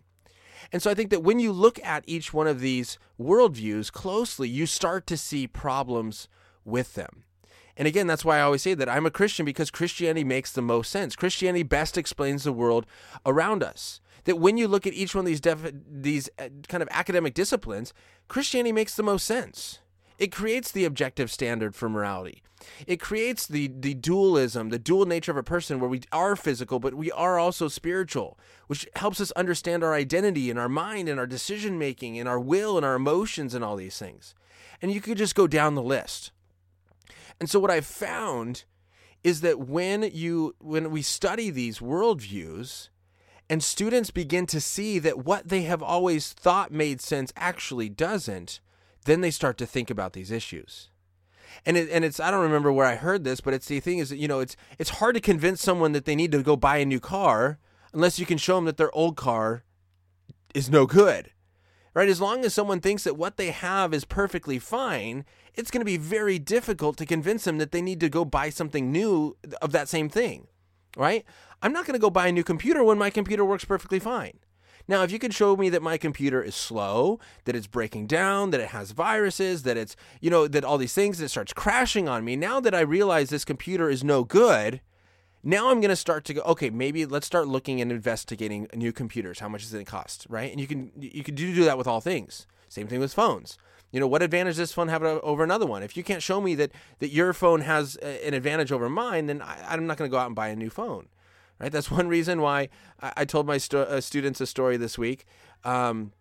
And 0.71 0.81
so 0.81 0.89
I 0.89 0.95
think 0.95 1.11
that 1.11 1.23
when 1.23 1.39
you 1.39 1.51
look 1.51 1.79
at 1.83 2.03
each 2.07 2.33
one 2.33 2.47
of 2.47 2.59
these 2.59 2.97
worldviews 3.19 3.91
closely, 3.91 4.49
you 4.49 4.65
start 4.65 5.05
to 5.07 5.17
see 5.17 5.47
problems 5.47 6.27
with 6.63 6.95
them. 6.95 7.23
And 7.77 7.87
again, 7.87 8.07
that's 8.07 8.25
why 8.25 8.37
I 8.37 8.41
always 8.41 8.61
say 8.61 8.73
that 8.73 8.89
I'm 8.89 9.05
a 9.05 9.11
Christian 9.11 9.45
because 9.45 9.69
Christianity 9.69 10.23
makes 10.23 10.51
the 10.51 10.61
most 10.61 10.89
sense. 10.89 11.15
Christianity 11.15 11.63
best 11.63 11.97
explains 11.97 12.43
the 12.43 12.53
world 12.53 12.85
around 13.25 13.63
us 13.63 13.99
that 14.23 14.39
when 14.39 14.57
you 14.57 14.67
look 14.67 14.87
at 14.87 14.93
each 14.93 15.13
one 15.13 15.21
of 15.21 15.27
these 15.27 15.41
def- 15.41 15.73
these 15.87 16.29
uh, 16.39 16.49
kind 16.67 16.81
of 16.81 16.89
academic 16.91 17.33
disciplines, 17.33 17.93
Christianity 18.27 18.71
makes 18.71 18.95
the 18.95 19.03
most 19.03 19.25
sense. 19.25 19.79
It 20.17 20.31
creates 20.31 20.71
the 20.71 20.85
objective 20.85 21.29
standard 21.29 21.75
for 21.75 21.89
morality. 21.89 22.41
It 22.87 22.99
creates 22.99 23.45
the 23.45 23.67
the 23.67 23.93
dualism, 23.93 24.69
the 24.69 24.79
dual 24.79 25.05
nature 25.05 25.31
of 25.31 25.37
a 25.37 25.43
person 25.43 25.79
where 25.79 25.89
we 25.89 26.01
are 26.11 26.35
physical 26.35 26.79
but 26.79 26.93
we 26.93 27.11
are 27.11 27.37
also 27.37 27.67
spiritual, 27.67 28.39
which 28.67 28.87
helps 28.95 29.19
us 29.19 29.31
understand 29.31 29.83
our 29.83 29.93
identity 29.93 30.49
and 30.49 30.57
our 30.57 30.69
mind 30.69 31.09
and 31.09 31.19
our 31.19 31.27
decision 31.27 31.77
making 31.77 32.17
and 32.17 32.27
our 32.29 32.39
will 32.39 32.77
and 32.77 32.85
our 32.85 32.95
emotions 32.95 33.53
and 33.53 33.63
all 33.63 33.75
these 33.75 33.97
things. 33.97 34.33
And 34.81 34.91
you 34.91 35.01
could 35.01 35.17
just 35.17 35.35
go 35.35 35.47
down 35.47 35.75
the 35.75 35.81
list. 35.81 36.31
And 37.39 37.49
so 37.49 37.59
what 37.59 37.71
I've 37.71 37.85
found 37.85 38.63
is 39.23 39.41
that 39.41 39.59
when 39.59 40.03
you 40.03 40.55
when 40.59 40.91
we 40.91 41.01
study 41.01 41.49
these 41.49 41.79
worldviews, 41.79 42.89
and 43.49 43.63
students 43.63 44.11
begin 44.11 44.45
to 44.47 44.61
see 44.61 44.99
that 44.99 45.25
what 45.25 45.49
they 45.49 45.63
have 45.63 45.83
always 45.83 46.33
thought 46.33 46.71
made 46.71 47.01
sense 47.01 47.31
actually 47.35 47.89
doesn't, 47.89 48.59
then 49.05 49.21
they 49.21 49.31
start 49.31 49.57
to 49.59 49.65
think 49.65 49.89
about 49.89 50.13
these 50.13 50.31
issues. 50.31 50.89
And 51.65 51.77
it, 51.77 51.89
and 51.89 52.03
it's 52.03 52.19
I 52.19 52.31
don't 52.31 52.43
remember 52.43 52.71
where 52.71 52.85
I 52.85 52.95
heard 52.95 53.23
this, 53.23 53.39
but 53.39 53.53
it's 53.53 53.67
the 53.67 53.79
thing 53.79 53.99
is 53.99 54.09
that 54.09 54.17
you 54.17 54.27
know 54.27 54.39
it's 54.39 54.57
it's 54.77 54.89
hard 54.91 55.15
to 55.15 55.21
convince 55.21 55.61
someone 55.61 55.93
that 55.93 56.05
they 56.05 56.15
need 56.15 56.31
to 56.33 56.43
go 56.43 56.55
buy 56.55 56.77
a 56.77 56.85
new 56.85 56.99
car 56.99 57.59
unless 57.93 58.19
you 58.19 58.25
can 58.25 58.37
show 58.37 58.55
them 58.55 58.65
that 58.65 58.77
their 58.77 58.93
old 58.93 59.15
car 59.15 59.63
is 60.53 60.69
no 60.69 60.85
good. 60.85 61.31
Right? 61.93 62.09
As 62.09 62.19
long 62.19 62.43
as 62.43 62.53
someone 62.53 62.81
thinks 62.81 63.05
that 63.05 63.15
what 63.15 63.37
they 63.37 63.51
have 63.51 63.93
is 63.93 64.03
perfectly 64.03 64.59
fine, 64.59 65.23
it's 65.53 65.71
going 65.71 65.79
to 65.79 65.85
be 65.85 65.95
very 65.95 66.37
difficult 66.37 66.97
to 66.97 67.05
convince 67.05 67.45
them 67.45 67.57
that 67.57 67.71
they 67.71 67.81
need 67.81 68.01
to 68.01 68.09
go 68.09 68.25
buy 68.25 68.49
something 68.49 68.91
new 68.91 69.37
of 69.61 69.71
that 69.71 69.87
same 69.87 70.09
thing. 70.09 70.47
Right? 70.97 71.23
I'm 71.61 71.71
not 71.71 71.85
going 71.85 71.93
to 71.93 72.01
go 72.01 72.09
buy 72.09 72.27
a 72.27 72.33
new 72.33 72.43
computer 72.43 72.83
when 72.83 72.97
my 72.97 73.09
computer 73.09 73.45
works 73.45 73.63
perfectly 73.63 73.99
fine. 73.99 74.39
Now, 74.87 75.03
if 75.03 75.11
you 75.11 75.19
can 75.19 75.31
show 75.31 75.55
me 75.55 75.69
that 75.69 75.81
my 75.81 75.97
computer 75.97 76.41
is 76.43 76.55
slow, 76.55 77.19
that 77.45 77.55
it's 77.55 77.67
breaking 77.67 78.07
down, 78.07 78.51
that 78.51 78.61
it 78.61 78.69
has 78.69 78.91
viruses, 78.91 79.63
that 79.63 79.77
it's, 79.77 79.95
you 80.21 80.29
know, 80.29 80.47
that 80.47 80.63
all 80.63 80.77
these 80.77 80.93
things, 80.93 81.17
that 81.17 81.25
it 81.25 81.29
starts 81.29 81.53
crashing 81.53 82.07
on 82.07 82.23
me, 82.23 82.35
now 82.35 82.59
that 82.59 82.75
I 82.75 82.81
realize 82.81 83.29
this 83.29 83.45
computer 83.45 83.89
is 83.89 84.03
no 84.03 84.23
good, 84.23 84.81
now 85.43 85.69
I'm 85.69 85.79
going 85.79 85.89
to 85.89 85.95
start 85.95 86.25
to 86.25 86.33
go, 86.33 86.41
okay, 86.41 86.69
maybe 86.69 87.05
let's 87.05 87.27
start 87.27 87.47
looking 87.47 87.81
and 87.81 87.91
investigating 87.91 88.67
new 88.73 88.91
computers. 88.91 89.39
How 89.39 89.49
much 89.49 89.61
does 89.61 89.73
it 89.73 89.85
cost, 89.85 90.25
right? 90.29 90.51
And 90.51 90.59
you 90.59 90.67
can 90.67 90.91
you 90.99 91.23
can 91.23 91.35
do 91.35 91.63
that 91.63 91.77
with 91.77 91.85
all 91.85 92.01
things. 92.01 92.47
Same 92.67 92.87
thing 92.87 92.99
with 92.99 93.13
phones. 93.13 93.57
You 93.91 93.99
know, 93.99 94.07
what 94.07 94.23
advantage 94.23 94.53
does 94.53 94.57
this 94.57 94.73
phone 94.73 94.87
have 94.87 95.03
over 95.03 95.43
another 95.43 95.67
one? 95.67 95.83
If 95.83 95.95
you 95.95 96.03
can't 96.03 96.23
show 96.23 96.41
me 96.41 96.55
that 96.55 96.71
that 96.97 97.09
your 97.09 97.31
phone 97.31 97.61
has 97.61 97.95
an 97.97 98.33
advantage 98.33 98.71
over 98.71 98.89
mine, 98.89 99.27
then 99.27 99.41
I, 99.41 99.57
I'm 99.69 99.85
not 99.85 99.97
going 99.97 100.09
to 100.09 100.11
go 100.11 100.17
out 100.17 100.25
and 100.25 100.35
buy 100.35 100.47
a 100.47 100.55
new 100.55 100.71
phone 100.71 101.07
right? 101.59 101.71
That's 101.71 101.91
one 101.99 102.07
reason 102.07 102.41
why 102.41 102.69
I, 102.99 103.25
told 103.25 103.47
my 103.47 103.57
stu- 103.57 103.79
uh, 103.79 104.01
students 104.01 104.41
a 104.41 104.45
story 104.45 104.77
this 104.77 104.97
week, 104.97 105.25
um, 105.63 106.11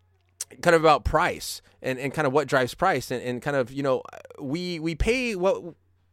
kind 0.62 0.74
of 0.74 0.82
about 0.82 1.04
price 1.04 1.62
and, 1.82 1.98
and 1.98 2.12
kind 2.12 2.26
of 2.26 2.32
what 2.32 2.48
drives 2.48 2.74
price 2.74 3.10
and, 3.10 3.22
and 3.22 3.42
kind 3.42 3.56
of 3.56 3.72
you 3.72 3.82
know 3.82 4.02
we 4.40 4.78
we 4.78 4.94
pay 4.94 5.34
what 5.34 5.62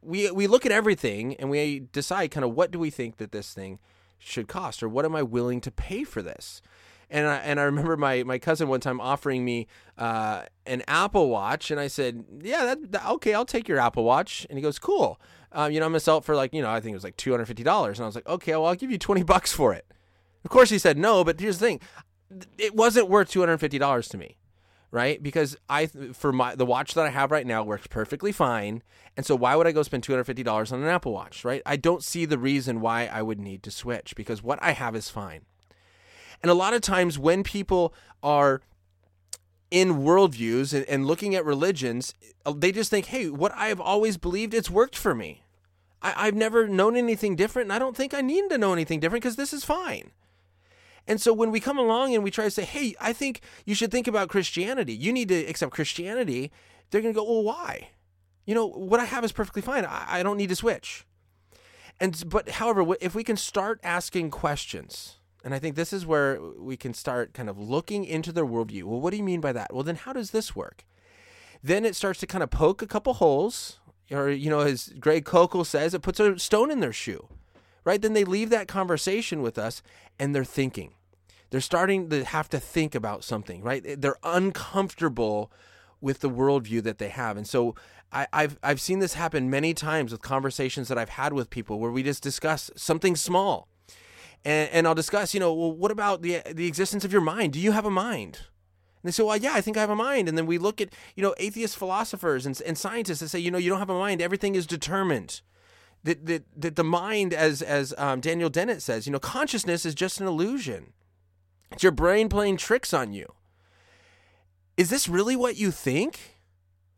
we 0.01 0.31
we 0.31 0.47
look 0.47 0.65
at 0.65 0.71
everything 0.71 1.35
and 1.35 1.49
we 1.49 1.79
decide 1.91 2.31
kind 2.31 2.43
of 2.43 2.53
what 2.53 2.71
do 2.71 2.79
we 2.79 2.89
think 2.89 3.17
that 3.17 3.31
this 3.31 3.53
thing 3.53 3.79
should 4.17 4.47
cost 4.47 4.83
or 4.83 4.89
what 4.89 5.05
am 5.05 5.15
I 5.15 5.23
willing 5.23 5.61
to 5.61 5.71
pay 5.71 6.03
for 6.03 6.21
this. 6.21 6.61
And 7.13 7.27
I, 7.27 7.35
and 7.37 7.59
I 7.59 7.63
remember 7.63 7.97
my, 7.97 8.23
my 8.23 8.39
cousin 8.39 8.69
one 8.69 8.79
time 8.79 9.01
offering 9.01 9.43
me 9.43 9.67
uh, 9.97 10.43
an 10.65 10.81
Apple 10.87 11.29
Watch, 11.29 11.69
and 11.69 11.77
I 11.79 11.87
said, 11.87 12.23
"Yeah, 12.41 12.63
that, 12.63 12.91
that, 12.93 13.05
okay, 13.05 13.33
I'll 13.33 13.45
take 13.45 13.67
your 13.67 13.79
Apple 13.79 14.05
Watch." 14.05 14.47
And 14.49 14.57
he 14.57 14.63
goes, 14.63 14.79
"Cool." 14.79 15.19
um, 15.51 15.71
you 15.71 15.79
know, 15.79 15.85
I'm 15.85 15.91
gonna 15.91 15.99
sell 15.99 16.17
it 16.19 16.23
for 16.23 16.35
like, 16.35 16.53
you 16.53 16.61
know, 16.61 16.69
I 16.69 16.79
think 16.79 16.93
it 16.93 16.95
was 16.95 17.03
like 17.03 17.17
two 17.17 17.31
hundred 17.31 17.45
fifty 17.45 17.63
dollars, 17.63 17.99
and 17.99 18.05
I 18.05 18.07
was 18.07 18.15
like, 18.15 18.27
okay, 18.27 18.53
well, 18.53 18.65
I'll 18.65 18.75
give 18.75 18.91
you 18.91 18.97
twenty 18.97 19.23
bucks 19.33 19.51
for 19.51 19.73
it. 19.73 19.85
Of 20.43 20.49
course, 20.49 20.69
he 20.69 20.79
said 20.79 20.97
no, 20.97 21.23
but 21.23 21.39
here's 21.39 21.59
the 21.59 21.65
thing, 21.65 21.79
it 22.57 22.75
wasn't 22.75 23.09
worth 23.09 23.29
two 23.29 23.41
hundred 23.41 23.57
fifty 23.57 23.77
dollars 23.77 24.07
to 24.09 24.17
me, 24.17 24.37
right? 24.91 25.21
Because 25.21 25.57
I, 25.69 25.87
for 25.87 26.31
my 26.31 26.55
the 26.55 26.65
watch 26.65 26.93
that 26.93 27.05
I 27.05 27.09
have 27.09 27.31
right 27.31 27.45
now 27.45 27.63
works 27.63 27.87
perfectly 27.87 28.31
fine, 28.31 28.81
and 29.17 29.25
so 29.25 29.35
why 29.35 29.55
would 29.55 29.67
I 29.67 29.71
go 29.71 29.83
spend 29.83 30.03
two 30.03 30.13
hundred 30.13 30.25
fifty 30.25 30.43
dollars 30.43 30.71
on 30.71 30.81
an 30.81 30.87
Apple 30.87 31.11
Watch, 31.11 31.43
right? 31.43 31.61
I 31.65 31.75
don't 31.75 32.03
see 32.03 32.25
the 32.25 32.37
reason 32.37 32.79
why 32.79 33.07
I 33.07 33.21
would 33.21 33.39
need 33.39 33.63
to 33.63 33.71
switch 33.71 34.15
because 34.15 34.41
what 34.41 34.59
I 34.61 34.71
have 34.71 34.95
is 34.95 35.09
fine. 35.09 35.41
And 36.41 36.49
a 36.49 36.55
lot 36.55 36.73
of 36.73 36.81
times 36.81 37.19
when 37.19 37.43
people 37.43 37.93
are 38.23 38.61
in 39.69 39.99
worldviews 39.99 40.73
and, 40.73 40.85
and 40.85 41.05
looking 41.05 41.33
at 41.33 41.45
religions, 41.45 42.13
uh, 42.45 42.53
they 42.55 42.71
just 42.71 42.89
think, 42.89 43.07
hey, 43.07 43.29
what 43.29 43.53
I've 43.55 43.79
always 43.79 44.17
believed, 44.17 44.53
it's 44.53 44.69
worked 44.69 44.97
for 44.97 45.15
me. 45.15 45.43
I, 46.03 46.25
have 46.25 46.35
never 46.35 46.67
known 46.67 46.97
anything 46.97 47.35
different, 47.35 47.67
and 47.67 47.73
I 47.73 47.79
don't 47.79 47.95
think 47.95 48.13
I 48.13 48.21
need 48.21 48.49
to 48.49 48.57
know 48.57 48.73
anything 48.73 48.99
different 48.99 49.23
because 49.23 49.35
this 49.35 49.53
is 49.53 49.63
fine. 49.63 50.11
And 51.07 51.21
so 51.21 51.31
when 51.31 51.51
we 51.51 51.59
come 51.59 51.77
along 51.77 52.15
and 52.15 52.23
we 52.23 52.31
try 52.31 52.45
to 52.45 52.51
say, 52.51 52.63
hey, 52.63 52.95
I 52.99 53.13
think 53.13 53.41
you 53.65 53.75
should 53.75 53.91
think 53.91 54.07
about 54.07 54.29
Christianity, 54.29 54.93
you 54.93 55.13
need 55.13 55.29
to 55.29 55.45
accept 55.45 55.73
Christianity, 55.73 56.51
they're 56.89 57.01
going 57.01 57.13
to 57.13 57.19
go, 57.19 57.23
well, 57.23 57.43
why? 57.43 57.89
You 58.45 58.55
know, 58.55 58.67
what 58.67 58.99
I 58.99 59.05
have 59.05 59.23
is 59.23 59.31
perfectly 59.31 59.61
fine. 59.61 59.85
I, 59.85 60.05
I 60.07 60.23
don't 60.23 60.37
need 60.37 60.49
to 60.49 60.55
switch. 60.55 61.05
And 61.99 62.23
but 62.27 62.49
however, 62.49 62.95
if 62.99 63.13
we 63.13 63.23
can 63.23 63.37
start 63.37 63.79
asking 63.83 64.31
questions, 64.31 65.17
and 65.43 65.53
I 65.53 65.59
think 65.59 65.75
this 65.75 65.91
is 65.93 66.05
where 66.05 66.39
we 66.41 66.77
can 66.77 66.93
start 66.93 67.33
kind 67.33 67.49
of 67.49 67.57
looking 67.57 68.05
into 68.05 68.31
their 68.31 68.45
worldview. 68.45 68.83
Well, 68.83 69.01
what 69.01 69.11
do 69.11 69.17
you 69.17 69.23
mean 69.23 69.41
by 69.41 69.53
that? 69.53 69.73
Well, 69.73 69.83
then 69.83 69.95
how 69.95 70.13
does 70.13 70.31
this 70.31 70.55
work? 70.55 70.85
Then 71.63 71.85
it 71.85 71.95
starts 71.95 72.19
to 72.19 72.27
kind 72.27 72.43
of 72.43 72.49
poke 72.49 72.81
a 72.81 72.87
couple 72.87 73.13
holes, 73.13 73.79
or, 74.11 74.29
you 74.29 74.49
know, 74.49 74.59
as 74.59 74.89
Greg 74.99 75.25
Koukl 75.25 75.65
says, 75.65 75.93
it 75.93 76.01
puts 76.01 76.19
a 76.19 76.37
stone 76.37 76.71
in 76.71 76.79
their 76.79 76.93
shoe, 76.93 77.27
right? 77.83 78.01
Then 78.01 78.13
they 78.13 78.23
leave 78.23 78.49
that 78.49 78.67
conversation 78.67 79.41
with 79.41 79.57
us 79.57 79.81
and 80.19 80.35
they're 80.35 80.43
thinking. 80.43 80.93
They're 81.49 81.61
starting 81.61 82.09
to 82.09 82.23
have 82.23 82.49
to 82.49 82.59
think 82.59 82.95
about 82.95 83.23
something, 83.23 83.61
right? 83.61 84.01
They're 84.01 84.17
uncomfortable 84.23 85.51
with 85.99 86.21
the 86.21 86.29
worldview 86.29 86.81
that 86.83 86.97
they 86.97 87.09
have. 87.09 87.37
And 87.37 87.47
so 87.47 87.75
I, 88.11 88.27
have 88.33 88.57
I've 88.63 88.81
seen 88.81 88.99
this 88.99 89.13
happen 89.13 89.49
many 89.49 89.73
times 89.73 90.11
with 90.11 90.21
conversations 90.21 90.87
that 90.87 90.97
I've 90.97 91.09
had 91.09 91.33
with 91.33 91.49
people 91.49 91.79
where 91.79 91.91
we 91.91 92.03
just 92.03 92.23
discuss 92.23 92.71
something 92.75 93.15
small 93.15 93.67
and, 94.43 94.69
and 94.71 94.87
I'll 94.87 94.95
discuss, 94.95 95.33
you 95.33 95.39
know, 95.39 95.53
well, 95.53 95.71
what 95.71 95.91
about 95.91 96.21
the 96.21 96.41
the 96.51 96.67
existence 96.67 97.05
of 97.05 97.11
your 97.11 97.21
mind? 97.21 97.53
Do 97.53 97.59
you 97.59 97.71
have 97.71 97.85
a 97.85 97.91
mind? 97.91 98.39
And 99.03 99.07
they 99.07 99.11
say, 99.11 99.23
well, 99.23 99.37
yeah, 99.37 99.53
I 99.53 99.61
think 99.61 99.77
I 99.77 99.81
have 99.81 99.89
a 99.89 99.95
mind. 99.95 100.29
And 100.29 100.37
then 100.37 100.45
we 100.45 100.59
look 100.59 100.79
at, 100.79 100.93
you 101.15 101.23
know, 101.23 101.33
atheist 101.37 101.75
philosophers 101.75 102.45
and, 102.45 102.61
and 102.61 102.77
scientists 102.77 103.19
that 103.19 103.29
say, 103.29 103.39
you 103.39 103.49
know, 103.49 103.57
you 103.57 103.69
don't 103.69 103.79
have 103.79 103.89
a 103.89 103.97
mind. 103.97 104.21
Everything 104.21 104.53
is 104.53 104.67
determined. 104.67 105.41
That, 106.03 106.25
that, 106.27 106.43
that 106.55 106.75
the 106.75 106.83
mind, 106.83 107.33
as, 107.33 107.61
as 107.61 107.93
um, 107.97 108.21
Daniel 108.21 108.49
Dennett 108.49 108.81
says, 108.81 109.05
you 109.07 109.11
know, 109.11 109.19
consciousness 109.19 109.85
is 109.85 109.95
just 109.95 110.19
an 110.19 110.27
illusion. 110.27 110.93
It's 111.71 111.83
your 111.83 111.91
brain 111.91 112.29
playing 112.29 112.57
tricks 112.57 112.93
on 112.93 113.13
you. 113.13 113.33
Is 114.77 114.89
this 114.89 115.07
really 115.07 115.35
what 115.35 115.57
you 115.57 115.71
think? 115.71 116.41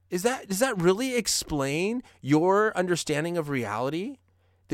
Is 0.10 0.24
that 0.24 0.48
does 0.48 0.60
that 0.60 0.80
really 0.80 1.16
explain 1.16 2.04
your 2.22 2.76
understanding 2.78 3.38
of 3.38 3.50
reality? 3.50 4.18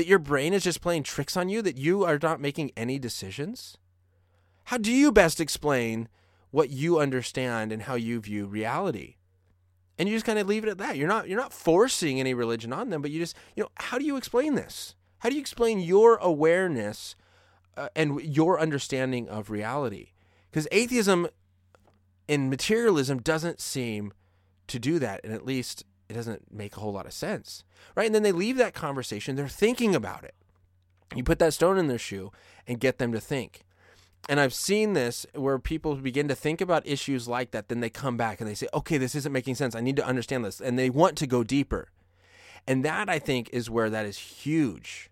That 0.00 0.06
your 0.06 0.18
brain 0.18 0.54
is 0.54 0.64
just 0.64 0.80
playing 0.80 1.02
tricks 1.02 1.36
on 1.36 1.50
you, 1.50 1.60
that 1.60 1.76
you 1.76 2.06
are 2.06 2.18
not 2.22 2.40
making 2.40 2.72
any 2.74 2.98
decisions? 2.98 3.76
How 4.64 4.78
do 4.78 4.90
you 4.90 5.12
best 5.12 5.42
explain 5.42 6.08
what 6.50 6.70
you 6.70 6.98
understand 6.98 7.70
and 7.70 7.82
how 7.82 7.96
you 7.96 8.18
view 8.18 8.46
reality? 8.46 9.16
And 9.98 10.08
you 10.08 10.16
just 10.16 10.24
kind 10.24 10.38
of 10.38 10.48
leave 10.48 10.64
it 10.64 10.70
at 10.70 10.78
that. 10.78 10.96
You're 10.96 11.06
not 11.06 11.28
you're 11.28 11.38
not 11.38 11.52
forcing 11.52 12.18
any 12.18 12.32
religion 12.32 12.72
on 12.72 12.88
them, 12.88 13.02
but 13.02 13.10
you 13.10 13.20
just, 13.20 13.36
you 13.54 13.62
know, 13.62 13.68
how 13.74 13.98
do 13.98 14.06
you 14.06 14.16
explain 14.16 14.54
this? 14.54 14.94
How 15.18 15.28
do 15.28 15.34
you 15.34 15.40
explain 15.42 15.80
your 15.80 16.16
awareness 16.16 17.14
uh, 17.76 17.90
and 17.94 18.22
your 18.22 18.58
understanding 18.58 19.28
of 19.28 19.50
reality? 19.50 20.12
Because 20.50 20.66
atheism 20.72 21.28
and 22.26 22.48
materialism 22.48 23.18
doesn't 23.18 23.60
seem 23.60 24.14
to 24.68 24.78
do 24.78 24.98
that, 24.98 25.20
and 25.24 25.34
at 25.34 25.44
least 25.44 25.84
it 26.10 26.14
doesn't 26.14 26.52
make 26.52 26.76
a 26.76 26.80
whole 26.80 26.92
lot 26.92 27.06
of 27.06 27.12
sense, 27.12 27.62
right? 27.94 28.06
And 28.06 28.14
then 28.14 28.24
they 28.24 28.32
leave 28.32 28.56
that 28.56 28.74
conversation, 28.74 29.36
they're 29.36 29.48
thinking 29.48 29.94
about 29.94 30.24
it. 30.24 30.34
You 31.14 31.22
put 31.22 31.38
that 31.38 31.54
stone 31.54 31.78
in 31.78 31.86
their 31.86 31.98
shoe 31.98 32.32
and 32.66 32.80
get 32.80 32.98
them 32.98 33.12
to 33.12 33.20
think. 33.20 33.64
And 34.28 34.38
I've 34.38 34.54
seen 34.54 34.92
this 34.92 35.24
where 35.34 35.58
people 35.58 35.94
begin 35.96 36.28
to 36.28 36.34
think 36.34 36.60
about 36.60 36.86
issues 36.86 37.26
like 37.26 37.52
that, 37.52 37.68
then 37.68 37.80
they 37.80 37.90
come 37.90 38.16
back 38.16 38.40
and 38.40 38.48
they 38.48 38.54
say, 38.54 38.68
okay, 38.74 38.98
this 38.98 39.14
isn't 39.14 39.32
making 39.32 39.54
sense. 39.54 39.74
I 39.74 39.80
need 39.80 39.96
to 39.96 40.06
understand 40.06 40.44
this. 40.44 40.60
And 40.60 40.78
they 40.78 40.90
want 40.90 41.16
to 41.18 41.26
go 41.26 41.42
deeper. 41.42 41.88
And 42.66 42.84
that, 42.84 43.08
I 43.08 43.18
think, 43.18 43.48
is 43.52 43.70
where 43.70 43.88
that 43.88 44.04
is 44.04 44.18
huge. 44.18 45.10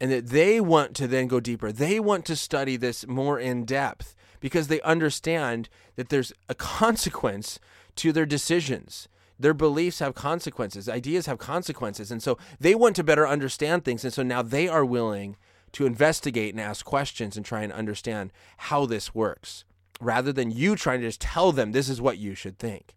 And 0.00 0.10
that 0.10 0.28
they 0.28 0.60
want 0.60 0.94
to 0.96 1.06
then 1.06 1.28
go 1.28 1.40
deeper. 1.40 1.72
They 1.72 1.98
want 1.98 2.24
to 2.26 2.36
study 2.36 2.76
this 2.76 3.06
more 3.06 3.38
in 3.38 3.64
depth 3.64 4.14
because 4.40 4.68
they 4.68 4.80
understand 4.82 5.68
that 5.96 6.08
there's 6.08 6.32
a 6.48 6.54
consequence 6.54 7.58
to 7.96 8.12
their 8.12 8.26
decisions. 8.26 9.08
Their 9.42 9.54
beliefs 9.54 9.98
have 9.98 10.14
consequences, 10.14 10.88
ideas 10.88 11.26
have 11.26 11.38
consequences. 11.38 12.10
And 12.10 12.22
so 12.22 12.38
they 12.60 12.74
want 12.74 12.96
to 12.96 13.04
better 13.04 13.26
understand 13.26 13.84
things. 13.84 14.04
And 14.04 14.12
so 14.12 14.22
now 14.22 14.40
they 14.42 14.68
are 14.68 14.84
willing 14.84 15.36
to 15.72 15.86
investigate 15.86 16.54
and 16.54 16.60
ask 16.60 16.84
questions 16.84 17.36
and 17.36 17.44
try 17.44 17.62
and 17.62 17.72
understand 17.72 18.32
how 18.56 18.86
this 18.86 19.14
works 19.14 19.64
rather 20.00 20.32
than 20.32 20.50
you 20.50 20.76
trying 20.76 21.00
to 21.00 21.08
just 21.08 21.20
tell 21.20 21.52
them 21.52 21.72
this 21.72 21.88
is 21.88 22.00
what 22.00 22.18
you 22.18 22.34
should 22.34 22.58
think. 22.58 22.94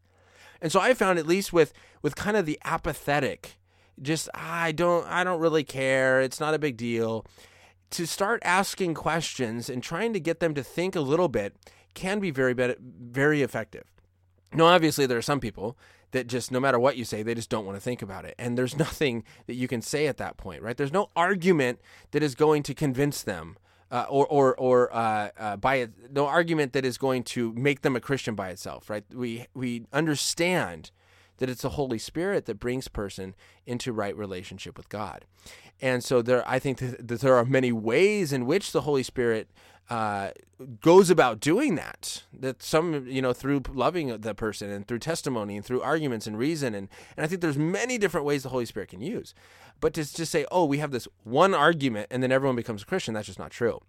And 0.61 0.71
so 0.71 0.79
I 0.79 0.93
found 0.93 1.19
at 1.19 1.27
least 1.27 1.53
with 1.53 1.73
with 2.01 2.15
kind 2.15 2.37
of 2.37 2.45
the 2.45 2.59
apathetic 2.63 3.57
just 4.01 4.29
I 4.33 4.71
don't 4.71 5.07
I 5.07 5.23
don't 5.23 5.39
really 5.39 5.63
care, 5.63 6.21
it's 6.21 6.39
not 6.39 6.53
a 6.53 6.59
big 6.59 6.77
deal 6.77 7.25
to 7.91 8.05
start 8.05 8.41
asking 8.43 8.93
questions 8.93 9.69
and 9.69 9.81
trying 9.81 10.13
to 10.13 10.19
get 10.19 10.39
them 10.39 10.53
to 10.55 10.63
think 10.63 10.95
a 10.95 11.01
little 11.01 11.29
bit 11.29 11.55
can 11.93 12.19
be 12.19 12.31
very 12.31 12.53
very 12.53 13.41
effective. 13.41 13.85
Now 14.55 14.65
obviously 14.65 15.05
there 15.05 15.17
are 15.17 15.23
some 15.23 15.39
people 15.39 15.77
that 16.11 16.27
just 16.27 16.51
no 16.51 16.59
matter 16.59 16.79
what 16.79 16.97
you 16.97 17.05
say, 17.05 17.23
they 17.23 17.35
just 17.35 17.49
don't 17.49 17.65
want 17.65 17.75
to 17.75 17.81
think 17.81 18.01
about 18.01 18.25
it. 18.25 18.35
And 18.39 18.57
there's 18.57 18.77
nothing 18.85 19.23
that 19.47 19.55
you 19.55 19.67
can 19.67 19.81
say 19.81 20.07
at 20.07 20.17
that 20.17 20.37
point, 20.37 20.61
right? 20.61 20.77
There's 20.77 20.93
no 20.93 21.09
argument 21.15 21.79
that 22.11 22.23
is 22.23 22.35
going 22.35 22.63
to 22.63 22.73
convince 22.73 23.21
them. 23.21 23.57
Uh, 23.91 24.03
or 24.09 24.25
or 24.25 24.55
or 24.57 24.93
uh, 24.93 25.29
uh, 25.37 25.55
by 25.55 25.75
it, 25.75 26.11
no 26.11 26.25
argument 26.25 26.73
that 26.73 26.83
is 26.83 26.97
going 26.97 27.23
to 27.23 27.53
make 27.53 27.81
them 27.81 27.95
a 27.95 27.99
Christian 27.99 28.33
by 28.33 28.49
itself, 28.49 28.89
right? 28.89 29.05
We 29.13 29.45
we 29.53 29.85
understand 29.93 30.89
that 31.37 31.51
it's 31.51 31.61
the 31.61 31.69
Holy 31.69 31.99
Spirit 31.99 32.45
that 32.45 32.59
brings 32.59 32.87
person 32.87 33.35
into 33.67 33.93
right 33.93 34.17
relationship 34.17 34.75
with 34.75 34.89
God, 34.89 35.25
and 35.79 36.03
so 36.03 36.23
there, 36.23 36.43
I 36.49 36.57
think 36.57 36.79
that, 36.79 37.07
that 37.07 37.21
there 37.21 37.35
are 37.35 37.45
many 37.45 37.71
ways 37.71 38.33
in 38.33 38.47
which 38.47 38.71
the 38.71 38.81
Holy 38.81 39.03
Spirit 39.03 39.51
uh, 39.89 40.31
goes 40.81 41.09
about 41.09 41.39
doing 41.39 41.75
that. 41.75 42.23
That 42.33 42.63
some, 42.63 43.07
you 43.07 43.21
know, 43.21 43.33
through 43.33 43.63
loving 43.73 44.17
the 44.17 44.33
person 44.33 44.69
and 44.69 44.87
through 44.87 44.99
testimony 44.99 45.55
and 45.55 45.65
through 45.65 45.81
arguments 45.81 46.25
and 46.27 46.37
reason. 46.37 46.73
And, 46.73 46.89
and 47.15 47.23
I 47.23 47.27
think 47.27 47.41
there's 47.41 47.57
many 47.57 47.97
different 47.97 48.25
ways 48.25 48.43
the 48.43 48.49
Holy 48.49 48.65
Spirit 48.65 48.89
can 48.89 49.01
use. 49.01 49.33
But 49.79 49.93
to 49.93 50.01
just 50.01 50.31
say, 50.31 50.45
oh, 50.51 50.65
we 50.65 50.79
have 50.79 50.91
this 50.91 51.07
one 51.23 51.53
argument 51.53 52.07
and 52.09 52.23
then 52.23 52.31
everyone 52.31 52.55
becomes 52.55 52.81
a 52.83 52.85
Christian, 52.85 53.13
that's 53.13 53.27
just 53.27 53.39
not 53.39 53.51
true. 53.51 53.81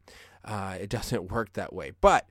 Uh, 0.45 0.77
it 0.81 0.91
doesn't 0.91 1.31
work 1.31 1.53
that 1.55 1.73
way. 1.73 1.93
But 2.01 2.29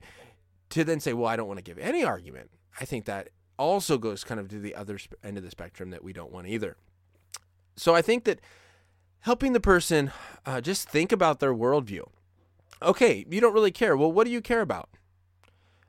to 0.70 0.84
then 0.84 1.00
say, 1.00 1.12
well, 1.12 1.28
I 1.28 1.36
don't 1.36 1.48
want 1.48 1.58
to 1.58 1.64
give 1.64 1.78
any 1.78 2.04
argument, 2.04 2.50
I 2.80 2.84
think 2.84 3.04
that 3.06 3.30
also 3.58 3.98
goes 3.98 4.22
kind 4.22 4.38
of 4.38 4.48
to 4.48 4.60
the 4.60 4.74
other 4.74 4.98
end 5.24 5.38
of 5.38 5.42
the 5.42 5.50
spectrum 5.50 5.90
that 5.90 6.04
we 6.04 6.12
don't 6.12 6.30
want 6.30 6.46
either. 6.46 6.76
So 7.76 7.94
I 7.94 8.02
think 8.02 8.24
that 8.24 8.40
helping 9.20 9.54
the 9.54 9.60
person 9.60 10.12
uh, 10.44 10.60
just 10.60 10.88
think 10.88 11.10
about 11.10 11.40
their 11.40 11.54
worldview 11.54 12.06
Okay, 12.82 13.24
you 13.30 13.40
don't 13.40 13.54
really 13.54 13.70
care. 13.70 13.96
Well, 13.96 14.12
what 14.12 14.24
do 14.24 14.30
you 14.30 14.40
care 14.40 14.60
about? 14.60 14.90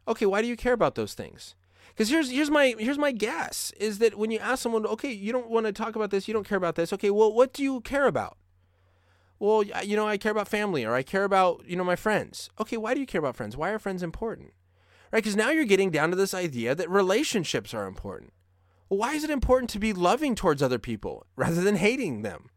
Okay, 0.08 0.26
why 0.26 0.42
do 0.42 0.48
you 0.48 0.56
care 0.56 0.74
about 0.74 0.96
those 0.96 1.14
things? 1.14 1.56
Because 1.90 2.10
here's 2.10 2.30
here's 2.30 2.50
my 2.50 2.76
here's 2.78 2.98
my 2.98 3.12
guess 3.12 3.72
is 3.80 4.00
that 4.00 4.18
when 4.18 4.32
you 4.32 4.40
ask 4.40 4.62
someone, 4.62 4.86
okay, 4.86 5.12
you 5.12 5.32
don't 5.32 5.50
want 5.50 5.66
to 5.66 5.74
talk 5.74 5.96
about 5.96 6.12
this, 6.12 6.28
you 6.28 6.34
don't 6.34 6.48
care 6.48 6.58
about 6.58 6.76
this. 6.76 6.94
Okay, 6.94 7.10
well, 7.10 7.34
what 7.34 7.54
do 7.54 7.64
you 7.64 7.82
care 7.82 8.06
about? 8.06 8.38
Well, 9.40 9.64
you 9.64 9.96
know, 9.96 10.08
I 10.08 10.18
care 10.18 10.32
about 10.32 10.48
family, 10.48 10.84
or 10.84 10.94
I 10.94 11.04
care 11.04 11.24
about 11.24 11.64
you 11.68 11.76
know 11.76 11.84
my 11.84 11.96
friends. 11.96 12.50
Okay, 12.60 12.78
why 12.78 12.94
do 12.94 13.00
you 13.00 13.06
care 13.06 13.20
about 13.20 13.36
friends? 13.36 13.58
Why 13.58 13.72
are 13.72 13.80
friends 13.80 14.02
important? 14.02 14.54
Right? 15.12 15.24
Because 15.24 15.36
now 15.36 15.50
you're 15.50 15.66
getting 15.66 15.92
down 15.92 16.10
to 16.12 16.16
this 16.16 16.34
idea 16.34 16.76
that 16.76 16.90
relationships 16.90 17.74
are 17.74 17.88
important. 17.88 18.34
Well, 18.90 19.00
why 19.00 19.14
is 19.14 19.24
it 19.24 19.30
important 19.30 19.70
to 19.72 19.80
be 19.80 19.94
loving 19.94 20.36
towards 20.36 20.64
other 20.64 20.80
people 20.80 21.26
rather 21.36 21.62
than 21.62 21.76
hating 21.76 22.22
them? 22.22 22.50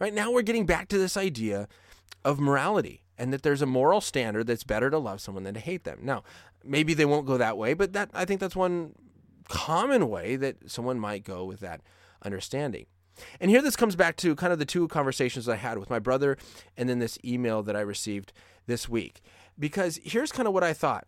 Right 0.00 0.14
now 0.14 0.30
we're 0.30 0.42
getting 0.42 0.66
back 0.66 0.88
to 0.88 0.98
this 0.98 1.16
idea 1.16 1.68
of 2.24 2.40
morality 2.40 3.03
and 3.18 3.32
that 3.32 3.42
there's 3.42 3.62
a 3.62 3.66
moral 3.66 4.00
standard 4.00 4.46
that's 4.46 4.64
better 4.64 4.90
to 4.90 4.98
love 4.98 5.20
someone 5.20 5.44
than 5.44 5.54
to 5.54 5.60
hate 5.60 5.84
them. 5.84 6.00
Now, 6.02 6.24
maybe 6.64 6.94
they 6.94 7.04
won't 7.04 7.26
go 7.26 7.36
that 7.38 7.56
way, 7.56 7.74
but 7.74 7.92
that 7.92 8.10
I 8.12 8.24
think 8.24 8.40
that's 8.40 8.56
one 8.56 8.94
common 9.48 10.08
way 10.08 10.36
that 10.36 10.70
someone 10.70 10.98
might 10.98 11.24
go 11.24 11.44
with 11.44 11.60
that 11.60 11.80
understanding. 12.22 12.86
And 13.40 13.50
here 13.50 13.62
this 13.62 13.76
comes 13.76 13.96
back 13.96 14.16
to 14.18 14.34
kind 14.34 14.52
of 14.52 14.58
the 14.58 14.64
two 14.64 14.88
conversations 14.88 15.48
I 15.48 15.56
had 15.56 15.78
with 15.78 15.90
my 15.90 15.98
brother 15.98 16.36
and 16.76 16.88
then 16.88 16.98
this 16.98 17.18
email 17.24 17.62
that 17.62 17.76
I 17.76 17.80
received 17.80 18.32
this 18.66 18.88
week. 18.88 19.20
Because 19.58 20.00
here's 20.02 20.32
kind 20.32 20.48
of 20.48 20.54
what 20.54 20.64
I 20.64 20.72
thought. 20.72 21.06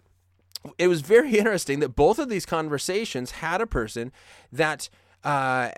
It 0.78 0.88
was 0.88 1.00
very 1.00 1.36
interesting 1.38 1.80
that 1.80 1.96
both 1.96 2.18
of 2.18 2.28
these 2.28 2.46
conversations 2.46 3.32
had 3.32 3.60
a 3.60 3.66
person 3.66 4.12
that 4.52 4.88
uh, 5.24 5.70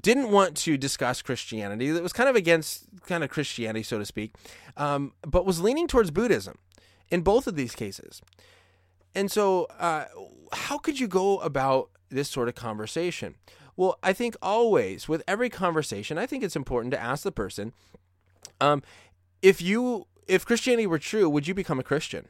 didn't 0.00 0.30
want 0.30 0.56
to 0.58 0.76
discuss 0.76 1.22
Christianity, 1.22 1.90
that 1.90 2.02
was 2.02 2.12
kind 2.12 2.28
of 2.28 2.36
against 2.36 2.86
kind 3.06 3.24
of 3.24 3.30
Christianity, 3.30 3.82
so 3.82 3.98
to 3.98 4.04
speak, 4.04 4.34
um, 4.76 5.12
but 5.22 5.46
was 5.46 5.60
leaning 5.60 5.86
towards 5.86 6.10
Buddhism 6.10 6.58
in 7.10 7.22
both 7.22 7.46
of 7.46 7.56
these 7.56 7.74
cases. 7.74 8.20
And 9.14 9.30
so, 9.30 9.64
uh, 9.78 10.04
how 10.52 10.78
could 10.78 11.00
you 11.00 11.08
go 11.08 11.38
about 11.38 11.90
this 12.08 12.28
sort 12.28 12.48
of 12.48 12.54
conversation? 12.54 13.36
Well, 13.76 13.98
I 14.02 14.12
think 14.12 14.36
always 14.42 15.08
with 15.08 15.22
every 15.26 15.48
conversation, 15.48 16.18
I 16.18 16.26
think 16.26 16.42
it's 16.42 16.56
important 16.56 16.92
to 16.92 17.00
ask 17.00 17.22
the 17.22 17.32
person, 17.32 17.72
um, 18.60 18.82
if 19.40 19.62
you 19.62 20.06
if 20.26 20.44
Christianity 20.44 20.86
were 20.86 20.98
true, 20.98 21.28
would 21.28 21.48
you 21.48 21.54
become 21.54 21.80
a 21.80 21.84
Christian? 21.84 22.28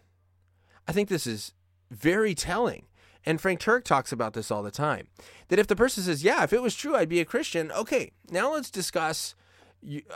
I 0.86 0.92
think 0.92 1.08
this 1.08 1.26
is 1.26 1.52
very 1.90 2.34
telling. 2.34 2.86
And 3.26 3.40
Frank 3.40 3.60
Turek 3.60 3.84
talks 3.84 4.12
about 4.12 4.32
this 4.32 4.50
all 4.50 4.62
the 4.62 4.70
time. 4.70 5.08
That 5.48 5.58
if 5.58 5.66
the 5.66 5.76
person 5.76 6.02
says, 6.02 6.24
Yeah, 6.24 6.44
if 6.44 6.52
it 6.52 6.62
was 6.62 6.74
true, 6.74 6.96
I'd 6.96 7.08
be 7.08 7.20
a 7.20 7.24
Christian, 7.24 7.70
okay, 7.72 8.12
now 8.30 8.52
let's 8.52 8.70
discuss 8.70 9.34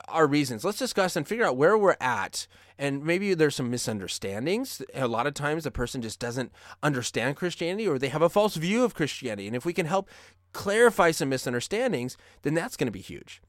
our 0.08 0.26
reasons. 0.26 0.64
Let's 0.64 0.78
discuss 0.78 1.14
and 1.14 1.26
figure 1.26 1.44
out 1.44 1.56
where 1.56 1.78
we're 1.78 1.96
at. 2.00 2.46
And 2.78 3.04
maybe 3.04 3.32
there's 3.34 3.54
some 3.54 3.70
misunderstandings. 3.70 4.82
A 4.94 5.06
lot 5.06 5.26
of 5.26 5.34
times 5.34 5.64
the 5.64 5.70
person 5.70 6.02
just 6.02 6.18
doesn't 6.18 6.52
understand 6.82 7.36
Christianity 7.36 7.86
or 7.86 7.98
they 7.98 8.08
have 8.08 8.22
a 8.22 8.28
false 8.28 8.56
view 8.56 8.82
of 8.82 8.94
Christianity. 8.94 9.46
And 9.46 9.54
if 9.54 9.64
we 9.64 9.72
can 9.72 9.86
help 9.86 10.08
clarify 10.52 11.12
some 11.12 11.28
misunderstandings, 11.28 12.16
then 12.42 12.54
that's 12.54 12.76
going 12.76 12.88
to 12.88 12.92
be 12.92 13.00
huge. 13.00 13.40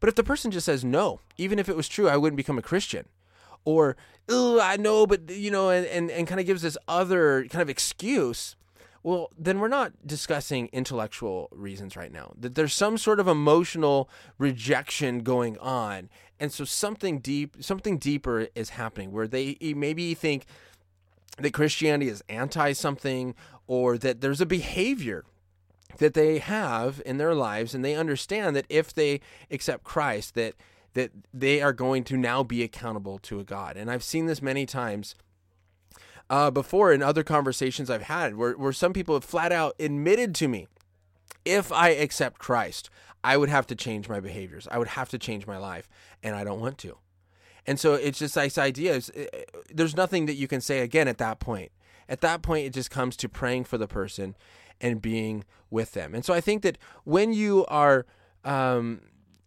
But 0.00 0.08
if 0.08 0.16
the 0.16 0.24
person 0.24 0.50
just 0.50 0.66
says, 0.66 0.84
no, 0.84 1.20
even 1.38 1.58
if 1.58 1.68
it 1.68 1.76
was 1.76 1.88
true, 1.88 2.08
I 2.08 2.16
wouldn't 2.16 2.36
become 2.36 2.58
a 2.58 2.62
Christian, 2.62 3.08
or, 3.64 3.96
oh, 4.28 4.60
I 4.60 4.76
know, 4.76 5.06
but, 5.06 5.30
you 5.30 5.50
know, 5.50 5.70
and, 5.70 5.86
and, 5.86 6.10
and 6.10 6.26
kind 6.26 6.40
of 6.40 6.46
gives 6.46 6.60
this 6.60 6.76
other 6.86 7.46
kind 7.48 7.62
of 7.62 7.70
excuse, 7.70 8.56
well, 9.04 9.30
then 9.38 9.60
we're 9.60 9.68
not 9.68 9.92
discussing 10.06 10.70
intellectual 10.72 11.48
reasons 11.52 11.94
right 11.94 12.10
now. 12.10 12.32
That 12.38 12.54
there's 12.54 12.72
some 12.72 12.96
sort 12.96 13.20
of 13.20 13.28
emotional 13.28 14.08
rejection 14.38 15.20
going 15.20 15.58
on. 15.58 16.08
And 16.40 16.50
so 16.50 16.64
something 16.64 17.18
deep, 17.18 17.58
something 17.60 17.98
deeper 17.98 18.48
is 18.54 18.70
happening 18.70 19.12
where 19.12 19.28
they 19.28 19.58
maybe 19.60 20.14
think 20.14 20.46
that 21.38 21.52
Christianity 21.52 22.10
is 22.10 22.24
anti 22.30 22.72
something 22.72 23.34
or 23.66 23.98
that 23.98 24.22
there's 24.22 24.40
a 24.40 24.46
behavior 24.46 25.24
that 25.98 26.14
they 26.14 26.38
have 26.38 27.02
in 27.04 27.18
their 27.18 27.34
lives 27.34 27.74
and 27.74 27.84
they 27.84 27.94
understand 27.94 28.56
that 28.56 28.66
if 28.70 28.92
they 28.92 29.20
accept 29.50 29.84
Christ 29.84 30.34
that 30.34 30.54
that 30.94 31.10
they 31.32 31.60
are 31.60 31.72
going 31.72 32.04
to 32.04 32.16
now 32.16 32.44
be 32.44 32.62
accountable 32.62 33.18
to 33.18 33.40
a 33.40 33.44
God. 33.44 33.76
And 33.76 33.90
I've 33.90 34.04
seen 34.04 34.26
this 34.26 34.40
many 34.40 34.64
times 34.64 35.16
uh, 36.30 36.50
before 36.50 36.92
in 36.92 37.02
other 37.02 37.22
conversations 37.22 37.90
I've 37.90 38.02
had 38.02 38.36
where, 38.36 38.52
where 38.52 38.72
some 38.72 38.92
people 38.92 39.14
have 39.14 39.24
flat 39.24 39.52
out 39.52 39.74
admitted 39.78 40.34
to 40.36 40.48
me 40.48 40.66
if 41.44 41.70
I 41.70 41.90
accept 41.90 42.38
Christ, 42.38 42.90
I 43.22 43.36
would 43.36 43.48
have 43.48 43.66
to 43.68 43.74
change 43.74 44.08
my 44.08 44.20
behaviors. 44.20 44.68
I 44.70 44.78
would 44.78 44.88
have 44.88 45.08
to 45.10 45.18
change 45.18 45.46
my 45.46 45.58
life, 45.58 45.88
and 46.22 46.34
I 46.34 46.44
don't 46.44 46.60
want 46.60 46.78
to. 46.78 46.98
And 47.66 47.80
so 47.80 47.94
it's 47.94 48.18
just 48.18 48.34
this 48.34 48.58
idea 48.58 48.94
is 48.94 49.10
eh, 49.14 49.26
eh, 49.32 49.44
there's 49.72 49.96
nothing 49.96 50.26
that 50.26 50.34
you 50.34 50.46
can 50.46 50.60
say 50.60 50.80
again 50.80 51.08
at 51.08 51.18
that 51.18 51.40
point. 51.40 51.72
At 52.08 52.20
that 52.20 52.42
point, 52.42 52.66
it 52.66 52.74
just 52.74 52.90
comes 52.90 53.16
to 53.16 53.28
praying 53.28 53.64
for 53.64 53.78
the 53.78 53.88
person 53.88 54.36
and 54.80 55.00
being 55.00 55.44
with 55.70 55.92
them. 55.92 56.14
And 56.14 56.24
so 56.24 56.34
I 56.34 56.40
think 56.40 56.62
that 56.62 56.76
when 57.04 57.32
you 57.32 57.64
are 57.66 58.04
um, 58.44 59.00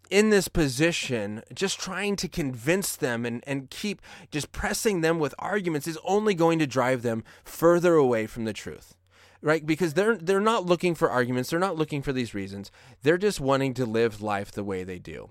in 0.10 0.30
this 0.30 0.48
position, 0.48 1.44
just 1.54 1.80
trying 1.80 2.16
to 2.18 2.28
convince 2.28 2.96
them 2.96 3.26
and, 3.26 3.44
and 3.48 3.70
keep 3.70 4.02
just 4.32 4.52
pressing 4.52 5.02
them 5.02 5.20
with 5.20 5.36
arguments 5.40 5.88
is 5.88 6.00
only 6.04 6.34
going 6.34 6.60
to 6.60 6.68
drive 6.68 7.02
them 7.02 7.24
further 7.44 7.96
away 7.96 8.28
from 8.28 8.46
the 8.46 8.54
truth. 8.54 8.96
Right? 9.42 9.66
Because 9.66 9.94
they're 9.94 10.18
they're 10.18 10.40
not 10.40 10.66
looking 10.66 10.96
for 10.96 11.12
arguments, 11.12 11.52
they're 11.52 11.60
not 11.60 11.78
looking 11.78 12.02
for 12.02 12.12
these 12.12 12.34
reasons. 12.34 12.72
They're 13.04 13.20
just 13.20 13.40
wanting 13.40 13.76
to 13.76 13.86
live 13.86 14.22
life 14.22 14.52
the 14.52 14.64
way 14.64 14.84
they 14.84 14.98
do. 14.98 15.30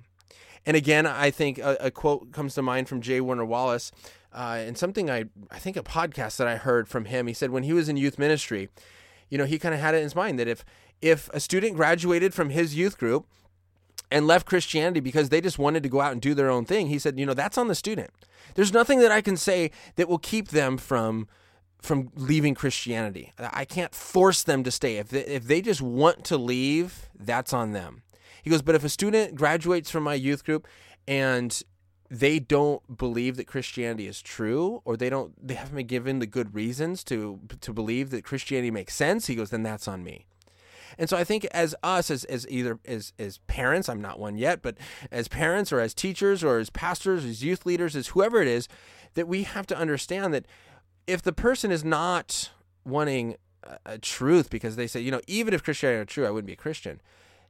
And 0.64 0.76
again, 0.76 1.06
I 1.06 1.30
think 1.30 1.58
a, 1.58 1.76
a 1.80 1.90
quote 1.90 2.32
comes 2.32 2.54
to 2.54 2.62
mind 2.62 2.88
from 2.88 3.00
J. 3.00 3.20
Warner 3.20 3.44
Wallace, 3.44 3.90
uh, 4.32 4.58
and 4.60 4.78
something 4.78 5.10
I 5.10 5.24
I 5.50 5.58
think 5.58 5.76
a 5.76 5.82
podcast 5.82 6.36
that 6.36 6.46
I 6.46 6.56
heard 6.56 6.88
from 6.88 7.06
him. 7.06 7.26
He 7.26 7.34
said 7.34 7.50
when 7.50 7.64
he 7.64 7.72
was 7.72 7.88
in 7.88 7.96
youth 7.96 8.18
ministry, 8.18 8.68
you 9.28 9.38
know, 9.38 9.44
he 9.44 9.58
kind 9.58 9.74
of 9.74 9.80
had 9.80 9.94
it 9.94 9.98
in 9.98 10.04
his 10.04 10.14
mind 10.14 10.38
that 10.38 10.48
if 10.48 10.64
if 11.02 11.28
a 11.32 11.40
student 11.40 11.76
graduated 11.76 12.32
from 12.32 12.50
his 12.50 12.76
youth 12.76 12.98
group 12.98 13.26
and 14.10 14.26
left 14.26 14.46
Christianity 14.46 15.00
because 15.00 15.28
they 15.28 15.40
just 15.40 15.58
wanted 15.58 15.82
to 15.82 15.88
go 15.88 16.00
out 16.00 16.12
and 16.12 16.20
do 16.20 16.34
their 16.34 16.50
own 16.50 16.64
thing, 16.64 16.88
he 16.88 16.98
said, 16.98 17.18
you 17.18 17.26
know, 17.26 17.34
that's 17.34 17.58
on 17.58 17.68
the 17.68 17.74
student. 17.74 18.10
There's 18.54 18.72
nothing 18.72 19.00
that 19.00 19.12
I 19.12 19.20
can 19.20 19.36
say 19.36 19.70
that 19.96 20.08
will 20.08 20.18
keep 20.18 20.48
them 20.48 20.78
from 20.78 21.28
from 21.82 22.10
leaving 22.16 22.54
Christianity. 22.54 23.32
I 23.38 23.64
can't 23.64 23.94
force 23.94 24.42
them 24.42 24.64
to 24.64 24.70
stay. 24.70 24.96
If 24.96 25.08
they, 25.10 25.24
if 25.24 25.44
they 25.44 25.60
just 25.60 25.82
want 25.82 26.24
to 26.24 26.36
leave, 26.36 27.10
that's 27.14 27.52
on 27.52 27.72
them. 27.72 28.02
He 28.42 28.50
goes, 28.50 28.62
but 28.62 28.74
if 28.74 28.82
a 28.82 28.88
student 28.88 29.34
graduates 29.34 29.90
from 29.90 30.02
my 30.02 30.14
youth 30.14 30.44
group 30.44 30.66
and 31.06 31.62
they 32.10 32.38
don't 32.38 32.96
believe 32.96 33.36
that 33.36 33.46
Christianity 33.46 34.06
is 34.06 34.22
true, 34.22 34.80
or 34.84 34.96
they 34.96 35.10
don't, 35.10 35.34
they 35.46 35.54
haven't 35.54 35.76
been 35.76 35.86
given 35.86 36.18
the 36.18 36.26
good 36.26 36.54
reasons 36.54 37.04
to 37.04 37.40
to 37.60 37.72
believe 37.72 38.10
that 38.10 38.24
Christianity 38.24 38.70
makes 38.70 38.94
sense. 38.94 39.26
He 39.26 39.34
goes, 39.34 39.50
then 39.50 39.62
that's 39.62 39.86
on 39.86 40.02
me. 40.02 40.26
And 40.98 41.08
so 41.08 41.16
I 41.16 41.24
think 41.24 41.44
as 41.46 41.74
us, 41.82 42.10
as, 42.10 42.24
as 42.24 42.46
either 42.48 42.78
as, 42.84 43.12
as 43.18 43.38
parents, 43.46 43.88
I'm 43.88 44.00
not 44.00 44.18
one 44.18 44.36
yet, 44.36 44.62
but 44.62 44.76
as 45.10 45.28
parents 45.28 45.72
or 45.72 45.80
as 45.80 45.94
teachers 45.94 46.42
or 46.42 46.58
as 46.58 46.70
pastors, 46.70 47.24
as 47.24 47.44
youth 47.44 47.66
leaders, 47.66 47.94
as 47.94 48.08
whoever 48.08 48.40
it 48.40 48.48
is, 48.48 48.68
that 49.14 49.28
we 49.28 49.42
have 49.42 49.66
to 49.66 49.76
understand 49.76 50.32
that 50.34 50.46
if 51.06 51.22
the 51.22 51.32
person 51.32 51.70
is 51.70 51.84
not 51.84 52.50
wanting 52.84 53.36
a, 53.84 53.98
truth 53.98 54.48
because 54.50 54.76
they 54.76 54.86
say, 54.86 55.00
you 55.00 55.10
know, 55.10 55.20
even 55.26 55.52
if 55.52 55.62
Christianity 55.62 56.00
are 56.00 56.04
true, 56.04 56.26
I 56.26 56.30
wouldn't 56.30 56.46
be 56.46 56.52
a 56.52 56.56
Christian 56.56 57.00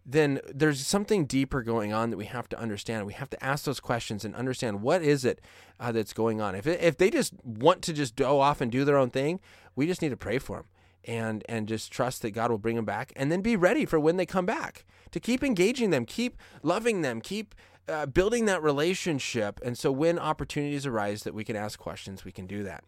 then 0.08 0.40
there's 0.54 0.86
something 0.86 1.26
deeper 1.26 1.62
going 1.62 1.92
on 1.92 2.10
that 2.10 2.16
we 2.16 2.26
have 2.26 2.48
to 2.48 2.58
understand. 2.58 3.06
We 3.06 3.14
have 3.14 3.28
to 3.30 3.44
ask 3.44 3.64
those 3.64 3.80
questions 3.80 4.24
and 4.24 4.36
understand 4.36 4.80
what 4.80 5.02
is 5.02 5.24
it 5.24 5.40
uh, 5.80 5.90
that's 5.90 6.12
going 6.12 6.40
on. 6.40 6.54
If 6.54 6.66
if 6.66 6.96
they 6.96 7.10
just 7.10 7.34
want 7.42 7.82
to 7.82 7.92
just 7.92 8.14
go 8.14 8.40
off 8.40 8.60
and 8.60 8.70
do 8.70 8.84
their 8.84 8.96
own 8.96 9.10
thing, 9.10 9.40
we 9.74 9.86
just 9.86 10.00
need 10.00 10.10
to 10.10 10.16
pray 10.16 10.38
for 10.38 10.58
them 10.58 10.66
and 11.06 11.44
and 11.48 11.68
just 11.68 11.92
trust 11.92 12.22
that 12.22 12.32
God 12.32 12.50
will 12.50 12.58
bring 12.58 12.76
them 12.76 12.84
back, 12.84 13.12
and 13.16 13.30
then 13.30 13.40
be 13.40 13.56
ready 13.56 13.86
for 13.86 13.98
when 13.98 14.16
they 14.16 14.26
come 14.26 14.46
back 14.46 14.84
to 15.10 15.20
keep 15.20 15.42
engaging 15.42 15.90
them, 15.90 16.04
keep 16.04 16.36
loving 16.62 17.02
them, 17.02 17.20
keep 17.20 17.54
uh, 17.88 18.06
building 18.06 18.46
that 18.46 18.62
relationship. 18.62 19.60
And 19.64 19.78
so 19.78 19.92
when 19.92 20.18
opportunities 20.18 20.86
arise 20.86 21.22
that 21.22 21.34
we 21.34 21.44
can 21.44 21.56
ask 21.56 21.78
questions, 21.78 22.24
we 22.24 22.32
can 22.32 22.46
do 22.46 22.62
that. 22.64 22.84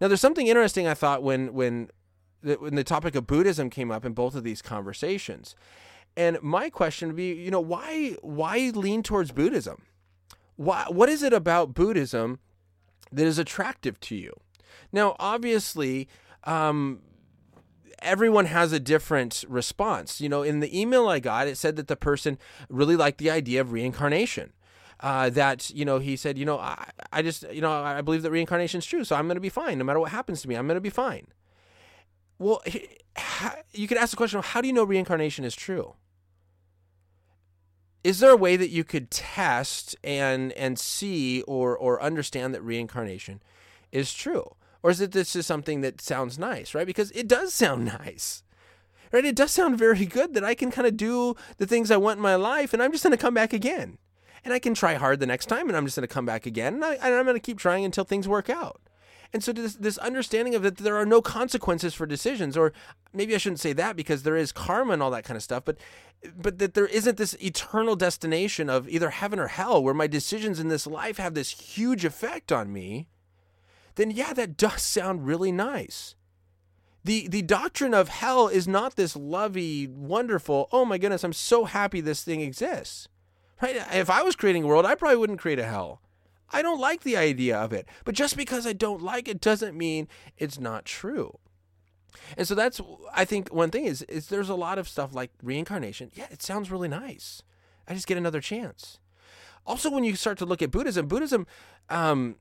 Now, 0.00 0.08
there's 0.08 0.20
something 0.20 0.46
interesting 0.46 0.86
I 0.86 0.94
thought 0.94 1.22
when 1.22 1.52
when 1.52 1.90
the, 2.42 2.54
when 2.54 2.74
the 2.74 2.84
topic 2.84 3.14
of 3.14 3.26
Buddhism 3.26 3.70
came 3.70 3.90
up 3.90 4.04
in 4.04 4.12
both 4.12 4.34
of 4.34 4.44
these 4.44 4.62
conversations. 4.62 5.54
And 6.16 6.42
my 6.42 6.70
question 6.70 7.08
would 7.08 7.16
be, 7.16 7.32
you 7.32 7.50
know, 7.50 7.60
why 7.60 8.16
why 8.22 8.72
lean 8.74 9.02
towards 9.02 9.30
Buddhism? 9.30 9.82
Why 10.56 10.86
what 10.88 11.08
is 11.08 11.22
it 11.22 11.32
about 11.32 11.74
Buddhism 11.74 12.40
that 13.12 13.26
is 13.26 13.38
attractive 13.38 14.00
to 14.00 14.16
you? 14.16 14.32
Now, 14.92 15.16
obviously, 15.18 16.08
um, 16.44 17.00
everyone 18.02 18.46
has 18.46 18.72
a 18.72 18.80
different 18.80 19.44
response. 19.48 20.20
You 20.20 20.28
know, 20.28 20.42
in 20.42 20.60
the 20.60 20.78
email 20.78 21.08
I 21.08 21.20
got, 21.20 21.48
it 21.48 21.56
said 21.56 21.76
that 21.76 21.88
the 21.88 21.96
person 21.96 22.38
really 22.68 22.96
liked 22.96 23.18
the 23.18 23.30
idea 23.30 23.60
of 23.60 23.72
reincarnation. 23.72 24.52
Uh, 25.00 25.30
that 25.30 25.70
you 25.70 25.84
know, 25.84 25.98
he 25.98 26.14
said, 26.14 26.36
you 26.36 26.44
know, 26.44 26.58
I, 26.58 26.90
I 27.10 27.22
just, 27.22 27.44
you 27.50 27.62
know, 27.62 27.72
I 27.72 28.02
believe 28.02 28.22
that 28.22 28.30
reincarnation 28.30 28.78
is 28.78 28.86
true, 28.86 29.02
so 29.02 29.16
I'm 29.16 29.26
going 29.26 29.36
to 29.36 29.40
be 29.40 29.48
fine 29.48 29.78
no 29.78 29.84
matter 29.84 30.00
what 30.00 30.10
happens 30.10 30.42
to 30.42 30.48
me. 30.48 30.56
I'm 30.56 30.66
going 30.66 30.76
to 30.76 30.80
be 30.80 30.90
fine. 30.90 31.28
Well, 32.38 32.62
you 33.72 33.88
could 33.88 33.96
ask 33.96 34.10
the 34.10 34.16
question: 34.16 34.38
of 34.38 34.46
How 34.46 34.60
do 34.60 34.66
you 34.66 34.74
know 34.74 34.84
reincarnation 34.84 35.44
is 35.44 35.54
true? 35.54 35.94
Is 38.02 38.20
there 38.20 38.30
a 38.30 38.36
way 38.36 38.56
that 38.56 38.68
you 38.68 38.84
could 38.84 39.10
test 39.10 39.96
and 40.04 40.52
and 40.52 40.78
see 40.78 41.42
or 41.42 41.76
or 41.76 42.02
understand 42.02 42.54
that 42.54 42.62
reincarnation 42.62 43.42
is 43.92 44.12
true? 44.12 44.54
Or 44.82 44.90
is 44.90 45.00
it 45.00 45.12
this 45.12 45.36
is 45.36 45.46
something 45.46 45.80
that 45.82 46.00
sounds 46.00 46.38
nice, 46.38 46.74
right? 46.74 46.86
Because 46.86 47.10
it 47.12 47.28
does 47.28 47.52
sound 47.52 47.84
nice. 48.00 48.42
Right? 49.12 49.24
It 49.24 49.36
does 49.36 49.50
sound 49.50 49.76
very 49.76 50.06
good 50.06 50.34
that 50.34 50.44
I 50.44 50.54
can 50.54 50.70
kind 50.70 50.86
of 50.86 50.96
do 50.96 51.34
the 51.58 51.66
things 51.66 51.90
I 51.90 51.96
want 51.96 52.18
in 52.18 52.22
my 52.22 52.36
life 52.36 52.72
and 52.72 52.82
I'm 52.82 52.92
just 52.92 53.02
going 53.02 53.10
to 53.10 53.16
come 53.16 53.34
back 53.34 53.52
again. 53.52 53.98
And 54.44 54.54
I 54.54 54.58
can 54.58 54.72
try 54.72 54.94
hard 54.94 55.20
the 55.20 55.26
next 55.26 55.46
time 55.46 55.68
and 55.68 55.76
I'm 55.76 55.84
just 55.84 55.96
going 55.96 56.06
to 56.06 56.14
come 56.14 56.24
back 56.24 56.46
again 56.46 56.74
and, 56.74 56.84
I, 56.84 57.08
am 57.08 57.24
going 57.24 57.34
to 57.34 57.40
keep 57.40 57.58
trying 57.58 57.84
until 57.84 58.04
things 58.04 58.28
work 58.28 58.48
out. 58.48 58.80
And 59.32 59.44
so 59.44 59.52
this, 59.52 59.74
this 59.74 59.98
understanding 59.98 60.54
of 60.54 60.62
that 60.62 60.78
there 60.78 60.96
are 60.96 61.06
no 61.06 61.22
consequences 61.22 61.94
for 61.94 62.04
decisions, 62.04 62.56
or 62.56 62.72
maybe 63.12 63.34
I 63.34 63.38
shouldn't 63.38 63.60
say 63.60 63.72
that 63.74 63.94
because 63.94 64.22
there 64.22 64.36
is 64.36 64.50
karma 64.50 64.94
and 64.94 65.02
all 65.02 65.10
that 65.12 65.24
kind 65.24 65.36
of 65.36 65.42
stuff, 65.42 65.64
but 65.64 65.76
but 66.36 66.58
that 66.58 66.74
there 66.74 66.86
isn't 66.86 67.16
this 67.16 67.34
eternal 67.40 67.96
destination 67.96 68.68
of 68.68 68.88
either 68.88 69.10
heaven 69.10 69.38
or 69.38 69.46
hell 69.46 69.82
where 69.82 69.94
my 69.94 70.06
decisions 70.06 70.60
in 70.60 70.68
this 70.68 70.86
life 70.86 71.16
have 71.16 71.34
this 71.34 71.50
huge 71.50 72.04
effect 72.04 72.52
on 72.52 72.72
me 72.72 73.08
then 73.96 74.10
yeah, 74.10 74.32
that 74.32 74.56
does 74.56 74.82
sound 74.82 75.26
really 75.26 75.52
nice. 75.52 76.14
The, 77.02 77.28
the 77.28 77.42
doctrine 77.42 77.94
of 77.94 78.08
hell 78.08 78.48
is 78.48 78.68
not 78.68 78.96
this 78.96 79.16
lovey, 79.16 79.86
wonderful, 79.86 80.68
oh 80.70 80.84
my 80.84 80.98
goodness, 80.98 81.24
I'm 81.24 81.32
so 81.32 81.64
happy 81.64 82.00
this 82.00 82.22
thing 82.22 82.42
exists. 82.42 83.08
Right? 83.62 83.76
If 83.92 84.10
I 84.10 84.22
was 84.22 84.36
creating 84.36 84.64
a 84.64 84.66
world, 84.66 84.86
I 84.86 84.94
probably 84.94 85.16
wouldn't 85.16 85.40
create 85.40 85.58
a 85.58 85.64
hell. 85.64 86.02
I 86.52 86.62
don't 86.62 86.80
like 86.80 87.02
the 87.02 87.16
idea 87.16 87.56
of 87.56 87.72
it. 87.72 87.88
But 88.04 88.14
just 88.14 88.36
because 88.36 88.66
I 88.66 88.72
don't 88.72 89.02
like 89.02 89.28
it 89.28 89.40
doesn't 89.40 89.76
mean 89.76 90.08
it's 90.36 90.58
not 90.58 90.84
true. 90.84 91.38
And 92.36 92.46
so 92.46 92.54
that's 92.54 92.80
I 93.14 93.24
think 93.24 93.52
one 93.52 93.70
thing 93.70 93.84
is 93.84 94.02
is 94.02 94.28
there's 94.28 94.48
a 94.48 94.54
lot 94.54 94.78
of 94.78 94.88
stuff 94.88 95.14
like 95.14 95.30
reincarnation. 95.42 96.10
Yeah, 96.14 96.26
it 96.30 96.42
sounds 96.42 96.70
really 96.70 96.88
nice. 96.88 97.42
I 97.86 97.94
just 97.94 98.06
get 98.06 98.18
another 98.18 98.40
chance. 98.40 98.98
Also, 99.66 99.90
when 99.90 100.04
you 100.04 100.16
start 100.16 100.38
to 100.38 100.46
look 100.46 100.62
at 100.62 100.70
Buddhism, 100.70 101.06
Buddhism 101.06 101.46
um, 101.88 102.36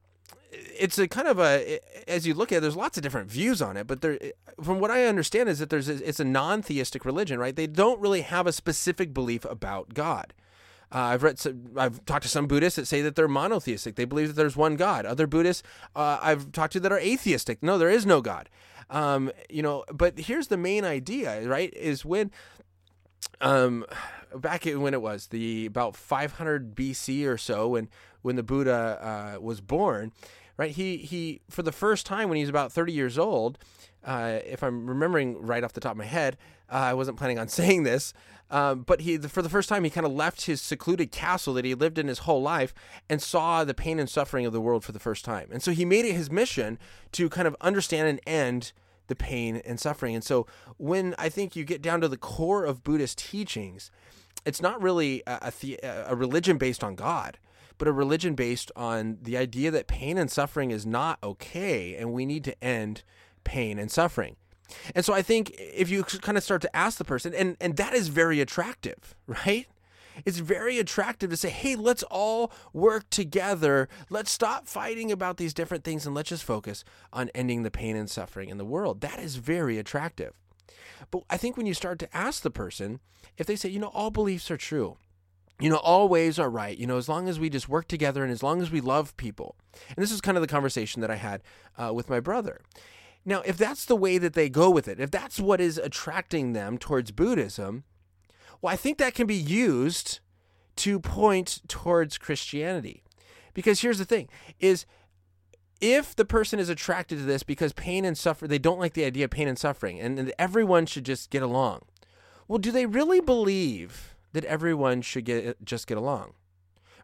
it's 0.52 0.98
a 0.98 1.08
kind 1.08 1.28
of 1.28 1.40
a 1.40 1.80
as 2.08 2.26
you 2.26 2.34
look 2.34 2.52
at 2.52 2.58
it, 2.58 2.62
there's 2.62 2.76
lots 2.76 2.98
of 2.98 3.04
different 3.04 3.30
views 3.30 3.62
on 3.62 3.78
it 3.78 3.86
but 3.88 4.02
there 4.02 4.20
from 4.62 4.80
what 4.80 4.90
i 4.90 5.06
understand 5.06 5.48
is 5.48 5.60
that 5.60 5.70
there's 5.70 5.88
a, 5.88 6.08
it's 6.08 6.20
a 6.20 6.26
non-theistic 6.26 7.06
religion 7.06 7.40
right 7.40 7.56
they 7.56 7.68
don't 7.68 8.00
really 8.00 8.22
have 8.22 8.48
a 8.48 8.52
specific 8.52 9.14
belief 9.14 9.46
about 9.46 9.94
god 9.94 10.34
uh, 10.92 10.98
I've 10.98 11.22
read, 11.22 11.38
some, 11.38 11.74
I've 11.78 12.04
talked 12.06 12.24
to 12.24 12.30
some 12.30 12.48
Buddhists 12.48 12.78
that 12.78 12.88
say 12.88 13.04
that 13.04 13.16
they're 13.16 13.28
monotheistic. 13.28 13.96
They 13.96 14.06
believe 14.06 14.30
that 14.30 14.34
there's 14.34 14.58
one 14.58 14.76
God. 14.76 15.06
Other 15.06 15.28
Buddhists 15.28 15.62
uh, 15.96 16.18
I've 16.20 16.52
talked 16.52 16.74
to 16.74 16.80
that 16.80 16.92
are 16.92 16.98
atheistic. 16.98 17.62
No, 17.62 17.78
there 17.78 17.92
is 17.92 18.08
no 18.08 18.22
God. 18.22 18.50
Um, 18.90 19.32
you 19.50 19.62
know, 19.62 19.86
but 19.94 20.18
here's 20.18 20.48
the 20.48 20.58
main 20.58 20.84
idea, 20.84 21.48
right? 21.48 21.72
Is 21.76 22.04
when, 22.04 22.32
um, 23.40 23.86
back 24.34 24.66
when 24.66 24.96
it 24.96 25.02
was 25.02 25.28
the 25.28 25.68
about 25.68 25.96
500 25.96 26.76
BC 26.76 27.28
or 27.28 27.38
so, 27.38 27.68
when 27.68 27.90
when 28.22 28.36
the 28.36 28.44
Buddha 28.44 29.36
uh, 29.38 29.42
was 29.42 29.62
born, 29.62 30.12
right? 30.60 30.72
He 30.72 30.98
he 30.98 31.40
for 31.50 31.64
the 31.64 31.72
first 31.72 32.06
time 32.06 32.28
when 32.28 32.36
he 32.36 32.44
was 32.44 32.50
about 32.50 32.74
30 32.74 32.92
years 32.92 33.18
old, 33.18 33.58
uh, 34.04 34.40
if 34.46 34.62
I'm 34.62 34.88
remembering 34.88 35.42
right 35.42 35.64
off 35.64 35.72
the 35.72 35.80
top 35.80 35.94
of 35.94 35.98
my 35.98 36.04
head, 36.04 36.38
uh, 36.70 36.76
I 36.76 36.94
wasn't 36.94 37.18
planning 37.18 37.40
on 37.40 37.48
saying 37.60 37.84
this, 37.84 38.14
um, 38.52 38.82
but 38.82 39.02
he 39.02 39.18
for 39.18 39.42
the 39.42 39.48
first 39.48 39.70
time 39.70 39.86
he 39.86 39.90
kind 39.90 40.06
of 40.06 40.12
left 40.12 40.46
his 40.46 40.62
secluded 40.62 41.14
castle 41.14 41.54
that 41.54 41.64
he 41.64 41.74
lived 41.74 41.98
in 41.98 42.10
his 42.10 42.20
whole 42.20 42.42
life 42.42 42.74
and 43.10 43.22
saw 43.22 43.64
the 43.64 43.74
pain 43.74 44.00
and 44.00 44.10
suffering 44.10 44.46
of 44.46 44.52
the 44.52 44.60
world 44.60 44.84
for 44.84 44.92
the 44.92 45.00
first 45.00 45.24
time, 45.24 45.48
and 45.50 45.64
so 45.64 45.72
he 45.72 45.86
made 45.86 46.04
it 46.04 46.14
his 46.14 46.30
mission 46.30 46.78
to 47.14 47.30
kind 47.30 47.48
of 47.48 47.56
understand 47.62 48.10
and 48.10 48.20
end 48.28 48.74
the 49.08 49.16
pain 49.16 49.62
and 49.66 49.80
suffering. 49.80 50.14
And 50.14 50.24
so 50.24 50.46
when 50.78 51.16
I 51.18 51.30
think 51.30 51.56
you 51.56 51.64
get 51.64 51.82
down 51.82 52.02
to 52.02 52.08
the 52.10 52.18
core 52.18 52.66
of 52.66 52.84
Buddhist 52.84 53.18
teachings, 53.18 53.90
it's 54.46 54.62
not 54.62 54.80
really 54.82 55.24
a, 55.26 55.52
a, 55.82 55.88
a 56.10 56.16
religion 56.16 56.58
based 56.58 56.84
on 56.84 56.96
God 56.96 57.40
but 57.80 57.88
a 57.88 57.92
religion 57.92 58.36
based 58.36 58.72
on 58.76 59.18
the 59.22 59.38
idea 59.38 59.72
that 59.72 59.88
pain 59.88 60.20
and 60.20 60.30
suffering 60.30 60.70
is 60.70 60.86
not 60.86 61.18
okay 61.24 61.96
and 61.96 62.14
we 62.14 62.26
need 62.26 62.44
to 62.44 62.64
end 62.64 63.04
pain 63.44 63.80
and 63.80 63.90
suffering. 63.90 64.36
And 64.94 65.04
so 65.04 65.14
I 65.14 65.24
think 65.24 65.56
if 65.58 65.90
you 65.90 66.04
kind 66.04 66.38
of 66.38 66.44
start 66.44 66.62
to 66.62 66.76
ask 66.76 67.00
the 67.00 67.04
person, 67.04 67.34
and, 67.34 67.58
and 67.60 67.78
that 67.78 67.94
is 67.94 68.10
very 68.10 68.40
attractive, 68.40 69.16
right? 69.28 69.66
It's 70.26 70.40
very 70.40 70.78
attractive 70.78 71.30
to 71.30 71.38
say, 71.38 71.50
hey, 71.50 71.78
let's 71.78 72.04
all 72.04 72.52
work 72.74 73.10
together. 73.10 73.88
Let's 74.10 74.30
stop 74.30 74.68
fighting 74.68 75.12
about 75.12 75.38
these 75.38 75.54
different 75.54 75.86
things 75.86 76.06
and 76.06 76.14
let's 76.14 76.30
just 76.30 76.44
focus 76.44 76.84
on 77.14 77.32
ending 77.34 77.64
the 77.64 77.72
pain 77.72 77.96
and 77.96 78.10
suffering 78.10 78.50
in 78.50 78.58
the 78.58 78.66
world. 78.66 79.00
That 79.00 79.20
is 79.20 79.38
very 79.38 79.78
attractive. 79.78 80.34
But 81.10 81.24
I 81.30 81.38
think 81.38 81.56
when 81.56 81.66
you 81.66 81.74
start 81.74 81.98
to 82.00 82.16
ask 82.16 82.44
the 82.44 82.52
person, 82.52 83.00
if 83.38 83.48
they 83.48 83.56
say, 83.56 83.70
you 83.70 83.80
know, 83.80 83.92
all 83.94 84.12
beliefs 84.12 84.52
are 84.52 84.58
true, 84.58 84.98
you 85.60 85.70
know, 85.70 85.78
all 85.78 86.08
ways 86.08 86.40
are 86.40 86.50
right, 86.50 86.78
you 86.78 86.88
know, 86.88 86.98
as 86.98 87.10
long 87.10 87.28
as 87.28 87.40
we 87.40 87.50
just 87.50 87.68
work 87.68 87.88
together 87.88 88.24
and 88.24 88.32
as 88.32 88.42
long 88.42 88.62
as 88.62 88.72
we 88.72 88.82
love 88.82 89.16
people. 89.18 89.56
And 89.90 89.98
this 89.98 90.12
is 90.12 90.22
kind 90.22 90.38
of 90.38 90.42
the 90.42 90.48
conversation 90.48 91.02
that 91.02 91.12
I 91.12 91.16
had 91.16 91.42
uh, 91.78 91.94
with 91.94 92.10
my 92.10 92.20
brother. 92.20 92.62
Now, 93.26 93.42
if 93.42 93.58
that's 93.58 93.86
the 93.86 93.96
way 93.96 94.18
that 94.18 94.34
they 94.34 94.50
go 94.50 94.70
with 94.70 94.88
it, 94.88 95.00
if 95.00 95.12
that's 95.12 95.40
what 95.40 95.60
is 95.60 95.78
attracting 95.78 96.54
them 96.54 96.78
towards 96.78 97.12
Buddhism, 97.12 97.84
well, 98.62 98.74
I 98.74 98.78
think 98.78 98.98
that 98.98 99.14
can 99.14 99.28
be 99.28 99.36
used 99.36 100.20
to 100.78 101.00
point 101.00 101.62
towards 101.68 102.18
Christianity. 102.18 103.04
Because 103.54 103.82
here's 103.82 103.98
the 103.98 104.06
thing 104.06 104.30
is 104.60 104.86
if 105.82 106.16
the 106.16 106.26
person 106.26 106.60
is 106.60 106.70
attracted 106.70 107.18
to 107.18 107.26
this 107.26 107.44
because 107.44 107.74
pain 107.74 108.06
and 108.06 108.18
suffering, 108.18 108.50
they 108.50 108.60
don't 108.60 108.80
like 108.80 108.94
the 108.94 109.06
idea 109.06 109.26
of 109.26 109.32
pain 109.32 109.48
and 109.48 109.60
suffering, 109.60 110.00
and, 110.00 110.18
and 110.18 110.34
everyone 110.40 110.86
should 110.86 111.06
just 111.06 111.30
get 111.30 111.44
along. 111.44 111.82
Well, 112.48 112.60
do 112.60 112.72
they 112.72 112.86
really 112.86 113.20
believe 113.20 114.16
that 114.34 114.46
everyone 114.46 115.02
should 115.02 115.26
get 115.26 115.64
just 115.64 115.88
get 115.88 115.98
along. 115.98 116.34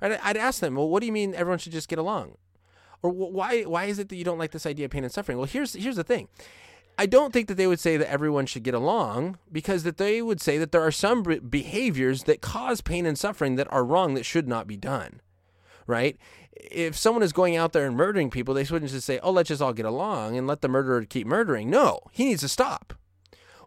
Right? 0.01 0.19
I'd 0.23 0.37
ask 0.37 0.59
them, 0.59 0.75
well, 0.75 0.89
what 0.89 0.99
do 0.99 1.05
you 1.05 1.11
mean 1.11 1.33
everyone 1.33 1.59
should 1.59 1.71
just 1.71 1.87
get 1.87 1.99
along? 1.99 2.37
Or 3.01 3.09
why 3.09 3.63
why 3.63 3.85
is 3.85 3.99
it 3.99 4.09
that 4.09 4.15
you 4.15 4.23
don't 4.23 4.37
like 4.37 4.51
this 4.51 4.65
idea 4.65 4.85
of 4.85 4.91
pain 4.91 5.03
and 5.03 5.13
suffering? 5.13 5.37
Well, 5.37 5.47
here's 5.47 5.73
here's 5.73 5.95
the 5.95 6.03
thing. 6.03 6.27
I 6.97 7.05
don't 7.05 7.33
think 7.33 7.47
that 7.49 7.55
they 7.55 7.67
would 7.67 7.79
say 7.79 7.97
that 7.97 8.09
everyone 8.09 8.45
should 8.45 8.63
get 8.63 8.73
along 8.73 9.37
because 9.51 9.83
that 9.83 9.97
they 9.97 10.21
would 10.21 10.39
say 10.39 10.57
that 10.57 10.71
there 10.71 10.81
are 10.81 10.91
some 10.91 11.23
behaviors 11.23 12.23
that 12.23 12.41
cause 12.41 12.79
pain 12.79 13.05
and 13.05 13.19
suffering 13.19 13.55
that 13.55 13.71
are 13.71 13.83
wrong 13.83 14.13
that 14.13 14.25
should 14.25 14.47
not 14.47 14.65
be 14.65 14.77
done. 14.77 15.21
Right? 15.87 16.17
If 16.53 16.97
someone 16.97 17.21
is 17.21 17.33
going 17.33 17.57
out 17.57 17.73
there 17.73 17.85
and 17.85 17.97
murdering 17.97 18.29
people, 18.29 18.53
they 18.53 18.63
shouldn't 18.63 18.91
just 18.91 19.05
say, 19.05 19.19
"Oh, 19.21 19.31
let's 19.31 19.49
just 19.49 19.61
all 19.61 19.73
get 19.73 19.85
along 19.85 20.37
and 20.37 20.47
let 20.47 20.61
the 20.61 20.69
murderer 20.69 21.03
keep 21.03 21.27
murdering." 21.27 21.69
No, 21.69 21.99
he 22.11 22.25
needs 22.25 22.41
to 22.41 22.47
stop. 22.47 22.93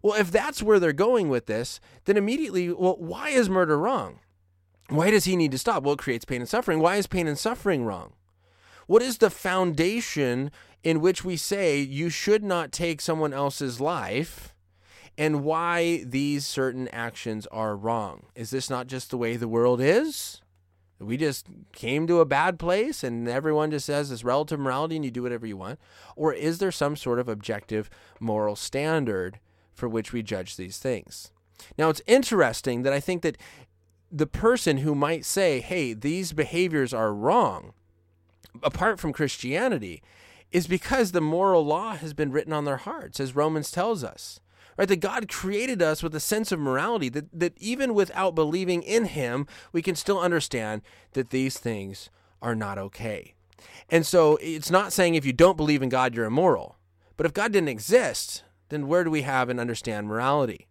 Well, 0.02 0.18
if 0.18 0.30
that's 0.30 0.62
where 0.62 0.78
they're 0.78 0.92
going 0.92 1.28
with 1.28 1.46
this, 1.46 1.80
then 2.04 2.16
immediately, 2.16 2.72
well, 2.72 2.96
why 2.98 3.30
is 3.30 3.48
murder 3.48 3.78
wrong? 3.78 4.20
Why 4.88 5.10
does 5.10 5.24
he 5.24 5.36
need 5.36 5.52
to 5.52 5.58
stop? 5.58 5.82
Well, 5.82 5.94
it 5.94 5.98
creates 5.98 6.24
pain 6.24 6.40
and 6.40 6.48
suffering. 6.48 6.80
Why 6.80 6.96
is 6.96 7.06
pain 7.06 7.26
and 7.26 7.38
suffering 7.38 7.84
wrong? 7.84 8.14
What 8.86 9.02
is 9.02 9.18
the 9.18 9.28
foundation 9.30 10.50
in 10.82 11.00
which 11.00 11.24
we 11.24 11.36
say 11.36 11.78
you 11.78 12.08
should 12.08 12.42
not 12.42 12.72
take 12.72 13.02
someone 13.02 13.34
else's 13.34 13.80
life 13.80 14.54
and 15.18 15.44
why 15.44 16.04
these 16.04 16.46
certain 16.46 16.88
actions 16.88 17.46
are 17.48 17.76
wrong? 17.76 18.26
Is 18.34 18.48
this 18.48 18.70
not 18.70 18.86
just 18.86 19.10
the 19.10 19.18
way 19.18 19.36
the 19.36 19.48
world 19.48 19.80
is? 19.80 20.40
We 21.00 21.16
just 21.16 21.46
came 21.72 22.06
to 22.06 22.20
a 22.20 22.24
bad 22.24 22.58
place 22.58 23.04
and 23.04 23.28
everyone 23.28 23.70
just 23.70 23.86
says 23.86 24.08
this 24.08 24.24
relative 24.24 24.58
morality 24.58 24.96
and 24.96 25.04
you 25.04 25.10
do 25.10 25.22
whatever 25.22 25.46
you 25.46 25.56
want? 25.56 25.78
Or 26.16 26.32
is 26.32 26.58
there 26.58 26.72
some 26.72 26.96
sort 26.96 27.18
of 27.18 27.28
objective 27.28 27.90
moral 28.20 28.56
standard 28.56 29.38
for 29.78 29.88
which 29.88 30.12
we 30.12 30.22
judge 30.22 30.56
these 30.56 30.78
things? 30.78 31.30
Now, 31.78 31.88
it's 31.88 32.02
interesting 32.06 32.82
that 32.82 32.92
I 32.92 33.00
think 33.00 33.22
that 33.22 33.38
the 34.10 34.26
person 34.26 34.78
who 34.78 34.94
might 34.94 35.24
say, 35.24 35.60
hey, 35.60 35.92
these 35.92 36.32
behaviors 36.32 36.92
are 36.92 37.14
wrong, 37.14 37.72
apart 38.62 38.98
from 38.98 39.12
Christianity 39.12 40.02
is 40.50 40.66
because 40.66 41.12
the 41.12 41.20
moral 41.20 41.64
law 41.64 41.94
has 41.94 42.14
been 42.14 42.32
written 42.32 42.52
on 42.52 42.64
their 42.64 42.78
hearts, 42.78 43.20
as 43.20 43.36
Romans 43.36 43.70
tells 43.70 44.02
us. 44.02 44.40
Right, 44.76 44.88
that 44.88 45.00
God 45.00 45.28
created 45.28 45.82
us 45.82 46.04
with 46.04 46.14
a 46.14 46.20
sense 46.20 46.52
of 46.52 46.60
morality, 46.60 47.08
that, 47.08 47.26
that 47.32 47.54
even 47.58 47.94
without 47.94 48.36
believing 48.36 48.84
in 48.84 49.06
Him, 49.06 49.48
we 49.72 49.82
can 49.82 49.96
still 49.96 50.20
understand 50.20 50.82
that 51.14 51.30
these 51.30 51.58
things 51.58 52.10
are 52.40 52.54
not 52.54 52.78
okay. 52.78 53.34
And 53.90 54.06
so 54.06 54.38
it's 54.40 54.70
not 54.70 54.92
saying 54.92 55.16
if 55.16 55.26
you 55.26 55.32
don't 55.32 55.56
believe 55.56 55.82
in 55.82 55.88
God, 55.88 56.14
you're 56.14 56.26
immoral. 56.26 56.76
But 57.16 57.26
if 57.26 57.34
God 57.34 57.52
didn't 57.52 57.70
exist, 57.70 58.44
then 58.68 58.88
where 58.88 59.04
do 59.04 59.10
we 59.10 59.22
have 59.22 59.48
and 59.48 59.58
understand 59.60 60.06
morality? 60.06 60.68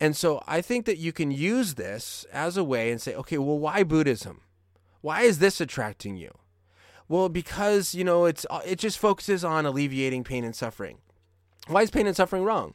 And 0.00 0.16
so 0.16 0.42
I 0.46 0.60
think 0.60 0.86
that 0.86 0.98
you 0.98 1.12
can 1.12 1.30
use 1.30 1.74
this 1.74 2.24
as 2.32 2.56
a 2.56 2.64
way 2.64 2.90
and 2.90 3.00
say, 3.00 3.14
okay, 3.14 3.38
well, 3.38 3.58
why 3.58 3.82
Buddhism? 3.82 4.42
Why 5.00 5.22
is 5.22 5.38
this 5.38 5.60
attracting 5.60 6.16
you? 6.16 6.30
Well, 7.08 7.28
because, 7.28 7.94
you 7.94 8.04
know, 8.04 8.26
it's 8.26 8.44
uh, 8.50 8.60
it 8.66 8.78
just 8.78 8.98
focuses 8.98 9.44
on 9.44 9.64
alleviating 9.64 10.24
pain 10.24 10.44
and 10.44 10.54
suffering. 10.54 10.98
Why 11.66 11.82
is 11.82 11.90
pain 11.90 12.06
and 12.06 12.16
suffering 12.16 12.44
wrong? 12.44 12.74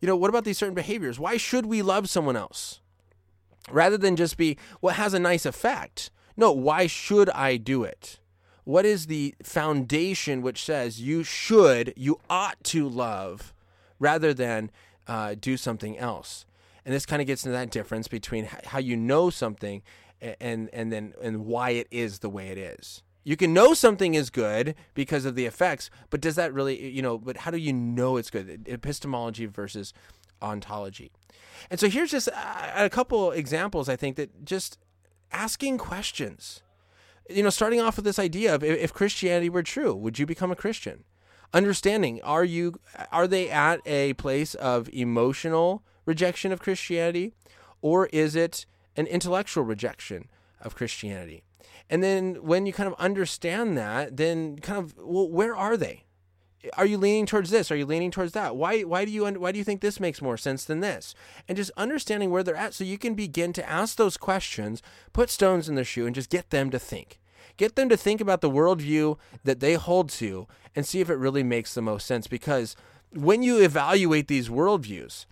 You 0.00 0.06
know, 0.06 0.16
what 0.16 0.30
about 0.30 0.44
these 0.44 0.58
certain 0.58 0.74
behaviors? 0.74 1.18
Why 1.18 1.36
should 1.36 1.66
we 1.66 1.82
love 1.82 2.08
someone 2.08 2.36
else? 2.36 2.80
Rather 3.70 3.98
than 3.98 4.14
just 4.14 4.36
be 4.36 4.56
well, 4.80 4.94
has 4.94 5.14
a 5.14 5.18
nice 5.18 5.44
effect. 5.44 6.10
No, 6.36 6.52
why 6.52 6.86
should 6.86 7.28
I 7.30 7.56
do 7.56 7.82
it? 7.82 8.20
What 8.64 8.84
is 8.84 9.06
the 9.06 9.34
foundation 9.42 10.42
which 10.42 10.64
says 10.64 11.00
you 11.00 11.24
should, 11.24 11.92
you 11.96 12.20
ought 12.28 12.62
to 12.64 12.88
love 12.88 13.54
rather 13.98 14.34
than 14.34 14.70
uh, 15.06 15.34
do 15.38 15.56
something 15.56 15.98
else? 15.98 16.46
And 16.84 16.94
this 16.94 17.06
kind 17.06 17.20
of 17.20 17.26
gets 17.26 17.44
into 17.44 17.56
that 17.56 17.70
difference 17.70 18.08
between 18.08 18.48
how 18.64 18.78
you 18.78 18.96
know 18.96 19.30
something 19.30 19.82
and 20.20 20.70
and 20.72 20.92
then 20.92 21.14
and 21.22 21.44
why 21.44 21.70
it 21.70 21.88
is 21.90 22.20
the 22.20 22.28
way 22.28 22.48
it 22.48 22.58
is. 22.58 23.02
You 23.24 23.36
can 23.36 23.52
know 23.52 23.74
something 23.74 24.14
is 24.14 24.30
good 24.30 24.76
because 24.94 25.24
of 25.24 25.34
the 25.34 25.46
effects, 25.46 25.90
but 26.10 26.20
does 26.20 26.36
that 26.36 26.54
really, 26.54 26.90
you 26.90 27.02
know, 27.02 27.18
but 27.18 27.38
how 27.38 27.50
do 27.50 27.56
you 27.56 27.72
know 27.72 28.18
it's 28.18 28.30
good? 28.30 28.68
Epistemology 28.68 29.46
versus 29.46 29.92
ontology. 30.40 31.10
And 31.68 31.80
so 31.80 31.88
here's 31.88 32.12
just 32.12 32.28
a 32.28 32.88
couple 32.88 33.32
examples, 33.32 33.88
I 33.88 33.96
think, 33.96 34.14
that 34.14 34.44
just 34.44 34.78
asking 35.32 35.78
questions. 35.78 36.62
You 37.28 37.42
know, 37.42 37.50
starting 37.50 37.80
off 37.80 37.96
with 37.96 38.04
this 38.04 38.20
idea 38.20 38.54
of 38.54 38.62
if 38.62 38.92
Christianity 38.92 39.48
were 39.48 39.64
true, 39.64 39.92
would 39.92 40.20
you 40.20 40.26
become 40.26 40.52
a 40.52 40.56
Christian? 40.56 41.02
Understanding, 41.52 42.20
are 42.22 42.44
you 42.44 42.74
are 43.12 43.26
they 43.26 43.48
at 43.48 43.80
a 43.86 44.12
place 44.14 44.54
of 44.54 44.88
emotional 44.92 45.82
rejection 46.04 46.52
of 46.52 46.60
Christianity 46.60 47.32
or 47.80 48.06
is 48.06 48.36
it 48.36 48.66
an 48.96 49.06
intellectual 49.06 49.64
rejection 49.64 50.28
of 50.60 50.74
Christianity? 50.74 51.42
And 51.88 52.02
then 52.02 52.36
when 52.42 52.66
you 52.66 52.72
kind 52.72 52.88
of 52.88 52.94
understand 52.98 53.78
that, 53.78 54.16
then 54.16 54.58
kind 54.58 54.78
of 54.78 54.94
well, 54.98 55.28
where 55.28 55.54
are 55.56 55.76
they? 55.76 56.04
Are 56.76 56.86
you 56.86 56.98
leaning 56.98 57.26
towards 57.26 57.50
this? 57.50 57.70
Are 57.70 57.76
you 57.76 57.86
leaning 57.86 58.10
towards 58.10 58.32
that? 58.32 58.56
Why 58.56 58.82
why 58.82 59.04
do 59.04 59.12
you 59.12 59.24
why 59.24 59.52
do 59.52 59.58
you 59.58 59.64
think 59.64 59.80
this 59.80 60.00
makes 60.00 60.20
more 60.20 60.36
sense 60.36 60.64
than 60.64 60.80
this? 60.80 61.14
And 61.46 61.56
just 61.56 61.70
understanding 61.76 62.30
where 62.30 62.42
they're 62.42 62.56
at 62.56 62.74
so 62.74 62.82
you 62.82 62.98
can 62.98 63.14
begin 63.14 63.52
to 63.54 63.68
ask 63.68 63.96
those 63.96 64.16
questions, 64.16 64.82
put 65.12 65.30
stones 65.30 65.68
in 65.68 65.74
their 65.76 65.84
shoe 65.84 66.06
and 66.06 66.14
just 66.14 66.30
get 66.30 66.50
them 66.50 66.70
to 66.70 66.78
think. 66.78 67.20
Get 67.56 67.76
them 67.76 67.88
to 67.88 67.96
think 67.96 68.20
about 68.20 68.40
the 68.40 68.50
worldview 68.50 69.18
that 69.44 69.60
they 69.60 69.74
hold 69.74 70.08
to 70.10 70.46
and 70.74 70.86
see 70.86 71.00
if 71.00 71.08
it 71.08 71.14
really 71.14 71.42
makes 71.42 71.74
the 71.74 71.82
most 71.82 72.06
sense. 72.06 72.26
Because 72.26 72.76
when 73.10 73.42
you 73.42 73.62
evaluate 73.62 74.28
these 74.28 74.48
worldviews, 74.48 75.26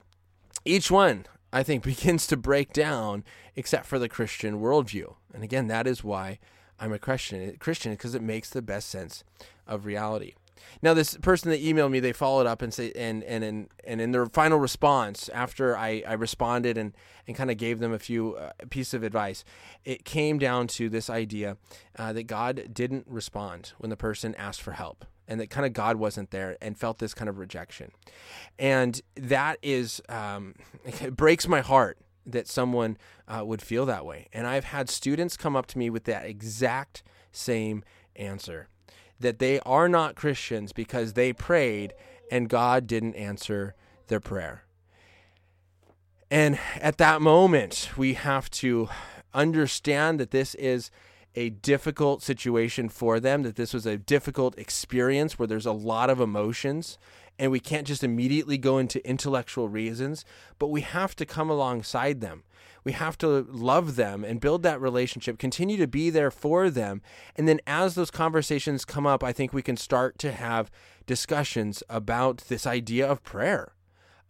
each 0.64 0.90
one 0.90 1.26
I 1.54 1.62
think, 1.62 1.84
begins 1.84 2.26
to 2.26 2.36
break 2.36 2.72
down 2.72 3.24
except 3.56 3.86
for 3.86 3.98
the 3.98 4.08
Christian 4.08 4.60
worldview. 4.60 5.14
And 5.32 5.42
again, 5.42 5.68
that 5.68 5.86
is 5.86 6.04
why 6.04 6.40
I'm 6.78 6.92
a 6.92 6.98
Christian. 6.98 7.56
Christian 7.58 7.92
because 7.92 8.14
it 8.14 8.22
makes 8.22 8.50
the 8.50 8.60
best 8.60 8.90
sense 8.90 9.22
of 9.66 9.86
reality. 9.86 10.34
Now, 10.82 10.94
this 10.94 11.16
person 11.16 11.50
that 11.50 11.62
emailed 11.62 11.90
me, 11.90 12.00
they 12.00 12.12
followed 12.12 12.46
up 12.46 12.62
and 12.62 12.72
say, 12.72 12.92
and 12.96 13.22
and 13.24 13.44
and, 13.44 13.68
and 13.84 14.00
in 14.00 14.12
their 14.12 14.26
final 14.26 14.58
response, 14.58 15.28
after 15.30 15.76
I, 15.76 16.02
I 16.06 16.14
responded 16.14 16.76
and 16.78 16.92
and 17.26 17.36
kind 17.36 17.50
of 17.50 17.56
gave 17.56 17.78
them 17.78 17.92
a 17.92 17.98
few 17.98 18.36
uh, 18.36 18.50
pieces 18.70 18.94
of 18.94 19.02
advice, 19.02 19.44
it 19.84 20.04
came 20.04 20.38
down 20.38 20.66
to 20.68 20.88
this 20.88 21.08
idea 21.08 21.56
uh, 21.98 22.12
that 22.12 22.24
God 22.24 22.70
didn't 22.72 23.06
respond 23.08 23.72
when 23.78 23.90
the 23.90 23.96
person 23.96 24.34
asked 24.34 24.60
for 24.60 24.72
help 24.72 25.04
and 25.26 25.40
that 25.40 25.50
kind 25.50 25.66
of 25.66 25.72
God 25.72 25.96
wasn't 25.96 26.30
there 26.30 26.56
and 26.60 26.76
felt 26.76 26.98
this 26.98 27.14
kind 27.14 27.28
of 27.28 27.38
rejection. 27.38 27.90
And 28.58 29.00
that 29.16 29.58
is, 29.62 30.02
um, 30.08 30.54
it 30.84 31.16
breaks 31.16 31.48
my 31.48 31.60
heart 31.60 31.98
that 32.26 32.48
someone 32.48 32.96
uh, 33.28 33.44
would 33.44 33.62
feel 33.62 33.86
that 33.86 34.04
way. 34.04 34.28
And 34.32 34.46
I've 34.46 34.64
had 34.64 34.88
students 34.88 35.36
come 35.36 35.56
up 35.56 35.66
to 35.66 35.78
me 35.78 35.90
with 35.90 36.04
that 36.04 36.24
exact 36.24 37.02
same 37.32 37.84
answer 38.16 38.68
that 39.20 39.38
they 39.38 39.60
are 39.60 39.88
not 39.88 40.16
Christians 40.16 40.72
because 40.72 41.12
they 41.12 41.32
prayed 41.32 41.94
and 42.30 42.48
God 42.48 42.86
didn't 42.86 43.14
answer 43.14 43.74
their 44.08 44.20
prayer. 44.20 44.64
And 46.30 46.58
at 46.80 46.98
that 46.98 47.20
moment, 47.20 47.90
we 47.96 48.14
have 48.14 48.50
to 48.50 48.88
understand 49.32 50.18
that 50.20 50.30
this 50.30 50.54
is 50.56 50.90
a 51.36 51.50
difficult 51.50 52.22
situation 52.22 52.88
for 52.88 53.20
them, 53.20 53.42
that 53.42 53.56
this 53.56 53.74
was 53.74 53.86
a 53.86 53.98
difficult 53.98 54.58
experience 54.58 55.38
where 55.38 55.48
there's 55.48 55.66
a 55.66 55.72
lot 55.72 56.10
of 56.10 56.20
emotions 56.20 56.98
and 57.38 57.50
we 57.50 57.60
can't 57.60 57.86
just 57.86 58.04
immediately 58.04 58.58
go 58.58 58.78
into 58.78 59.06
intellectual 59.06 59.68
reasons, 59.68 60.24
but 60.58 60.68
we 60.68 60.82
have 60.82 61.16
to 61.16 61.26
come 61.26 61.50
alongside 61.50 62.20
them. 62.20 62.44
We 62.84 62.92
have 62.92 63.16
to 63.18 63.46
love 63.48 63.96
them 63.96 64.24
and 64.24 64.40
build 64.40 64.62
that 64.62 64.80
relationship, 64.80 65.38
continue 65.38 65.76
to 65.78 65.86
be 65.86 66.10
there 66.10 66.30
for 66.30 66.68
them. 66.68 67.00
And 67.34 67.48
then 67.48 67.60
as 67.66 67.94
those 67.94 68.10
conversations 68.10 68.84
come 68.84 69.06
up, 69.06 69.24
I 69.24 69.32
think 69.32 69.52
we 69.52 69.62
can 69.62 69.76
start 69.76 70.18
to 70.18 70.32
have 70.32 70.70
discussions 71.06 71.82
about 71.88 72.44
this 72.48 72.66
idea 72.66 73.08
of 73.08 73.22
prayer. 73.22 73.72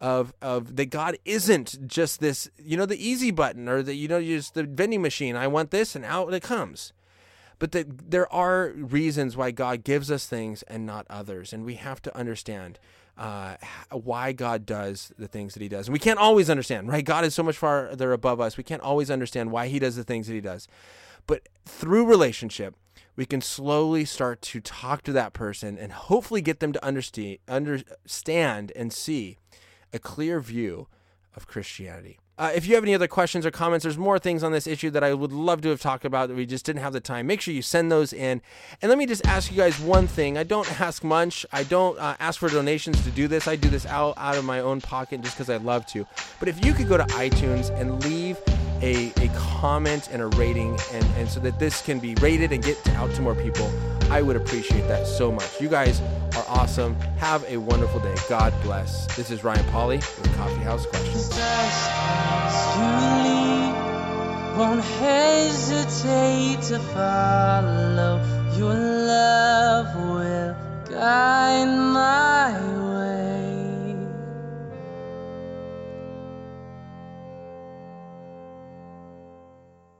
Of, 0.01 0.33
of 0.41 0.75
that 0.75 0.87
God 0.87 1.17
isn't 1.23 1.87
just 1.87 2.19
this, 2.19 2.49
you 2.57 2.75
know, 2.75 2.85
the 2.85 3.03
easy 3.03 3.31
button 3.31 3.69
or 3.69 3.81
the, 3.81 3.95
you 3.95 4.09
know, 4.09 4.21
just 4.21 4.53
the 4.53 4.63
vending 4.63 5.01
machine. 5.01 5.37
I 5.37 5.47
want 5.47 5.71
this 5.71 5.95
and 5.95 6.03
out 6.03 6.33
it 6.33 6.43
comes 6.43 6.91
but 7.59 7.71
there 8.09 8.31
are 8.33 8.71
reasons 8.75 9.37
why 9.37 9.51
God 9.51 9.83
gives 9.83 10.11
us 10.11 10.25
things 10.25 10.63
and 10.63 10.85
not 10.85 11.05
others, 11.09 11.53
and 11.53 11.65
we 11.65 11.75
have 11.75 12.01
to 12.03 12.17
understand 12.17 12.79
uh, 13.17 13.55
why 13.91 14.33
God 14.33 14.65
does 14.65 15.13
the 15.17 15.27
things 15.27 15.53
that 15.53 15.61
He 15.61 15.69
does. 15.69 15.87
And 15.87 15.93
we 15.93 15.99
can't 15.99 16.19
always 16.19 16.49
understand, 16.49 16.89
right? 16.89 17.03
God 17.03 17.23
is 17.23 17.33
so 17.33 17.43
much 17.43 17.57
farther 17.57 18.11
above 18.11 18.41
us. 18.41 18.57
We 18.57 18.63
can't 18.63 18.81
always 18.81 19.09
understand 19.09 19.51
why 19.51 19.67
He 19.67 19.79
does 19.79 19.95
the 19.95 20.03
things 20.03 20.27
that 20.27 20.33
He 20.33 20.41
does, 20.41 20.67
but 21.27 21.47
through 21.65 22.05
relationship, 22.05 22.75
we 23.15 23.25
can 23.25 23.41
slowly 23.41 24.03
start 24.03 24.41
to 24.41 24.59
talk 24.59 25.01
to 25.03 25.13
that 25.13 25.33
person 25.33 25.77
and 25.77 25.91
hopefully 25.93 26.41
get 26.41 26.59
them 26.59 26.73
to 26.73 26.85
understand, 26.85 27.37
understand 27.47 28.73
and 28.75 28.91
see 28.91 29.37
a 29.93 29.99
clear 29.99 30.41
view 30.41 30.87
of 31.33 31.47
Christianity. 31.47 32.19
Uh, 32.37 32.51
if 32.53 32.67
you 32.67 32.75
have 32.75 32.83
any 32.83 32.93
other 32.93 33.07
questions 33.07 33.45
or 33.45 33.51
comments, 33.51 33.83
there's 33.83 33.97
more 33.97 34.19
things 34.19 34.43
on 34.43 34.51
this 34.51 34.67
issue 34.67 34.89
that 34.89 35.03
I 35.03 35.13
would 35.13 35.31
love 35.31 35.61
to 35.61 35.69
have 35.69 35.79
talked 35.79 36.03
about 36.03 36.27
that 36.27 36.35
we 36.35 36.45
just 36.45 36.65
didn't 36.65 36.81
have 36.81 36.91
the 36.91 36.99
time. 36.99 37.27
Make 37.27 37.39
sure 37.39 37.53
you 37.53 37.61
send 37.61 37.89
those 37.89 38.11
in. 38.11 38.41
And 38.81 38.89
let 38.89 38.97
me 38.97 39.05
just 39.05 39.25
ask 39.25 39.49
you 39.51 39.57
guys 39.57 39.79
one 39.79 40.05
thing. 40.05 40.37
I 40.37 40.43
don't 40.43 40.81
ask 40.81 41.01
much. 41.01 41.45
I 41.53 41.63
don't 41.63 41.97
uh, 41.97 42.15
ask 42.19 42.39
for 42.39 42.49
donations 42.49 43.01
to 43.05 43.11
do 43.11 43.29
this. 43.29 43.47
I 43.47 43.55
do 43.55 43.69
this 43.69 43.85
out, 43.85 44.15
out 44.17 44.35
of 44.35 44.43
my 44.43 44.59
own 44.59 44.81
pocket 44.81 45.21
just 45.21 45.35
because 45.35 45.49
I 45.49 45.57
love 45.57 45.85
to. 45.87 46.05
But 46.39 46.49
if 46.49 46.63
you 46.65 46.73
could 46.73 46.89
go 46.89 46.97
to 46.97 47.05
iTunes 47.05 47.69
and 47.79 48.03
leave 48.03 48.37
a, 48.81 49.11
a 49.21 49.29
comment 49.35 50.09
and 50.11 50.21
a 50.21 50.27
rating, 50.27 50.77
and, 50.93 51.05
and 51.17 51.29
so 51.29 51.39
that 51.41 51.59
this 51.59 51.81
can 51.81 51.99
be 51.99 52.15
rated 52.15 52.51
and 52.51 52.63
get 52.63 52.87
out 52.89 53.11
to 53.15 53.21
more 53.21 53.35
people, 53.35 53.71
I 54.09 54.21
would 54.21 54.35
appreciate 54.35 54.87
that 54.87 55.07
so 55.07 55.31
much. 55.31 55.59
You 55.59 55.69
guys 55.69 56.01
are 56.35 56.45
awesome. 56.47 56.95
Have 57.17 57.43
a 57.49 57.57
wonderful 57.57 57.99
day. 57.99 58.15
God 58.29 58.53
bless. 58.61 59.07
This 59.15 59.31
is 59.31 59.43
Ryan 59.43 59.65
Pauly 59.65 59.97
with 60.21 60.35
Coffee 60.35 60.63
House 60.63 60.85
Questions. 60.85 61.29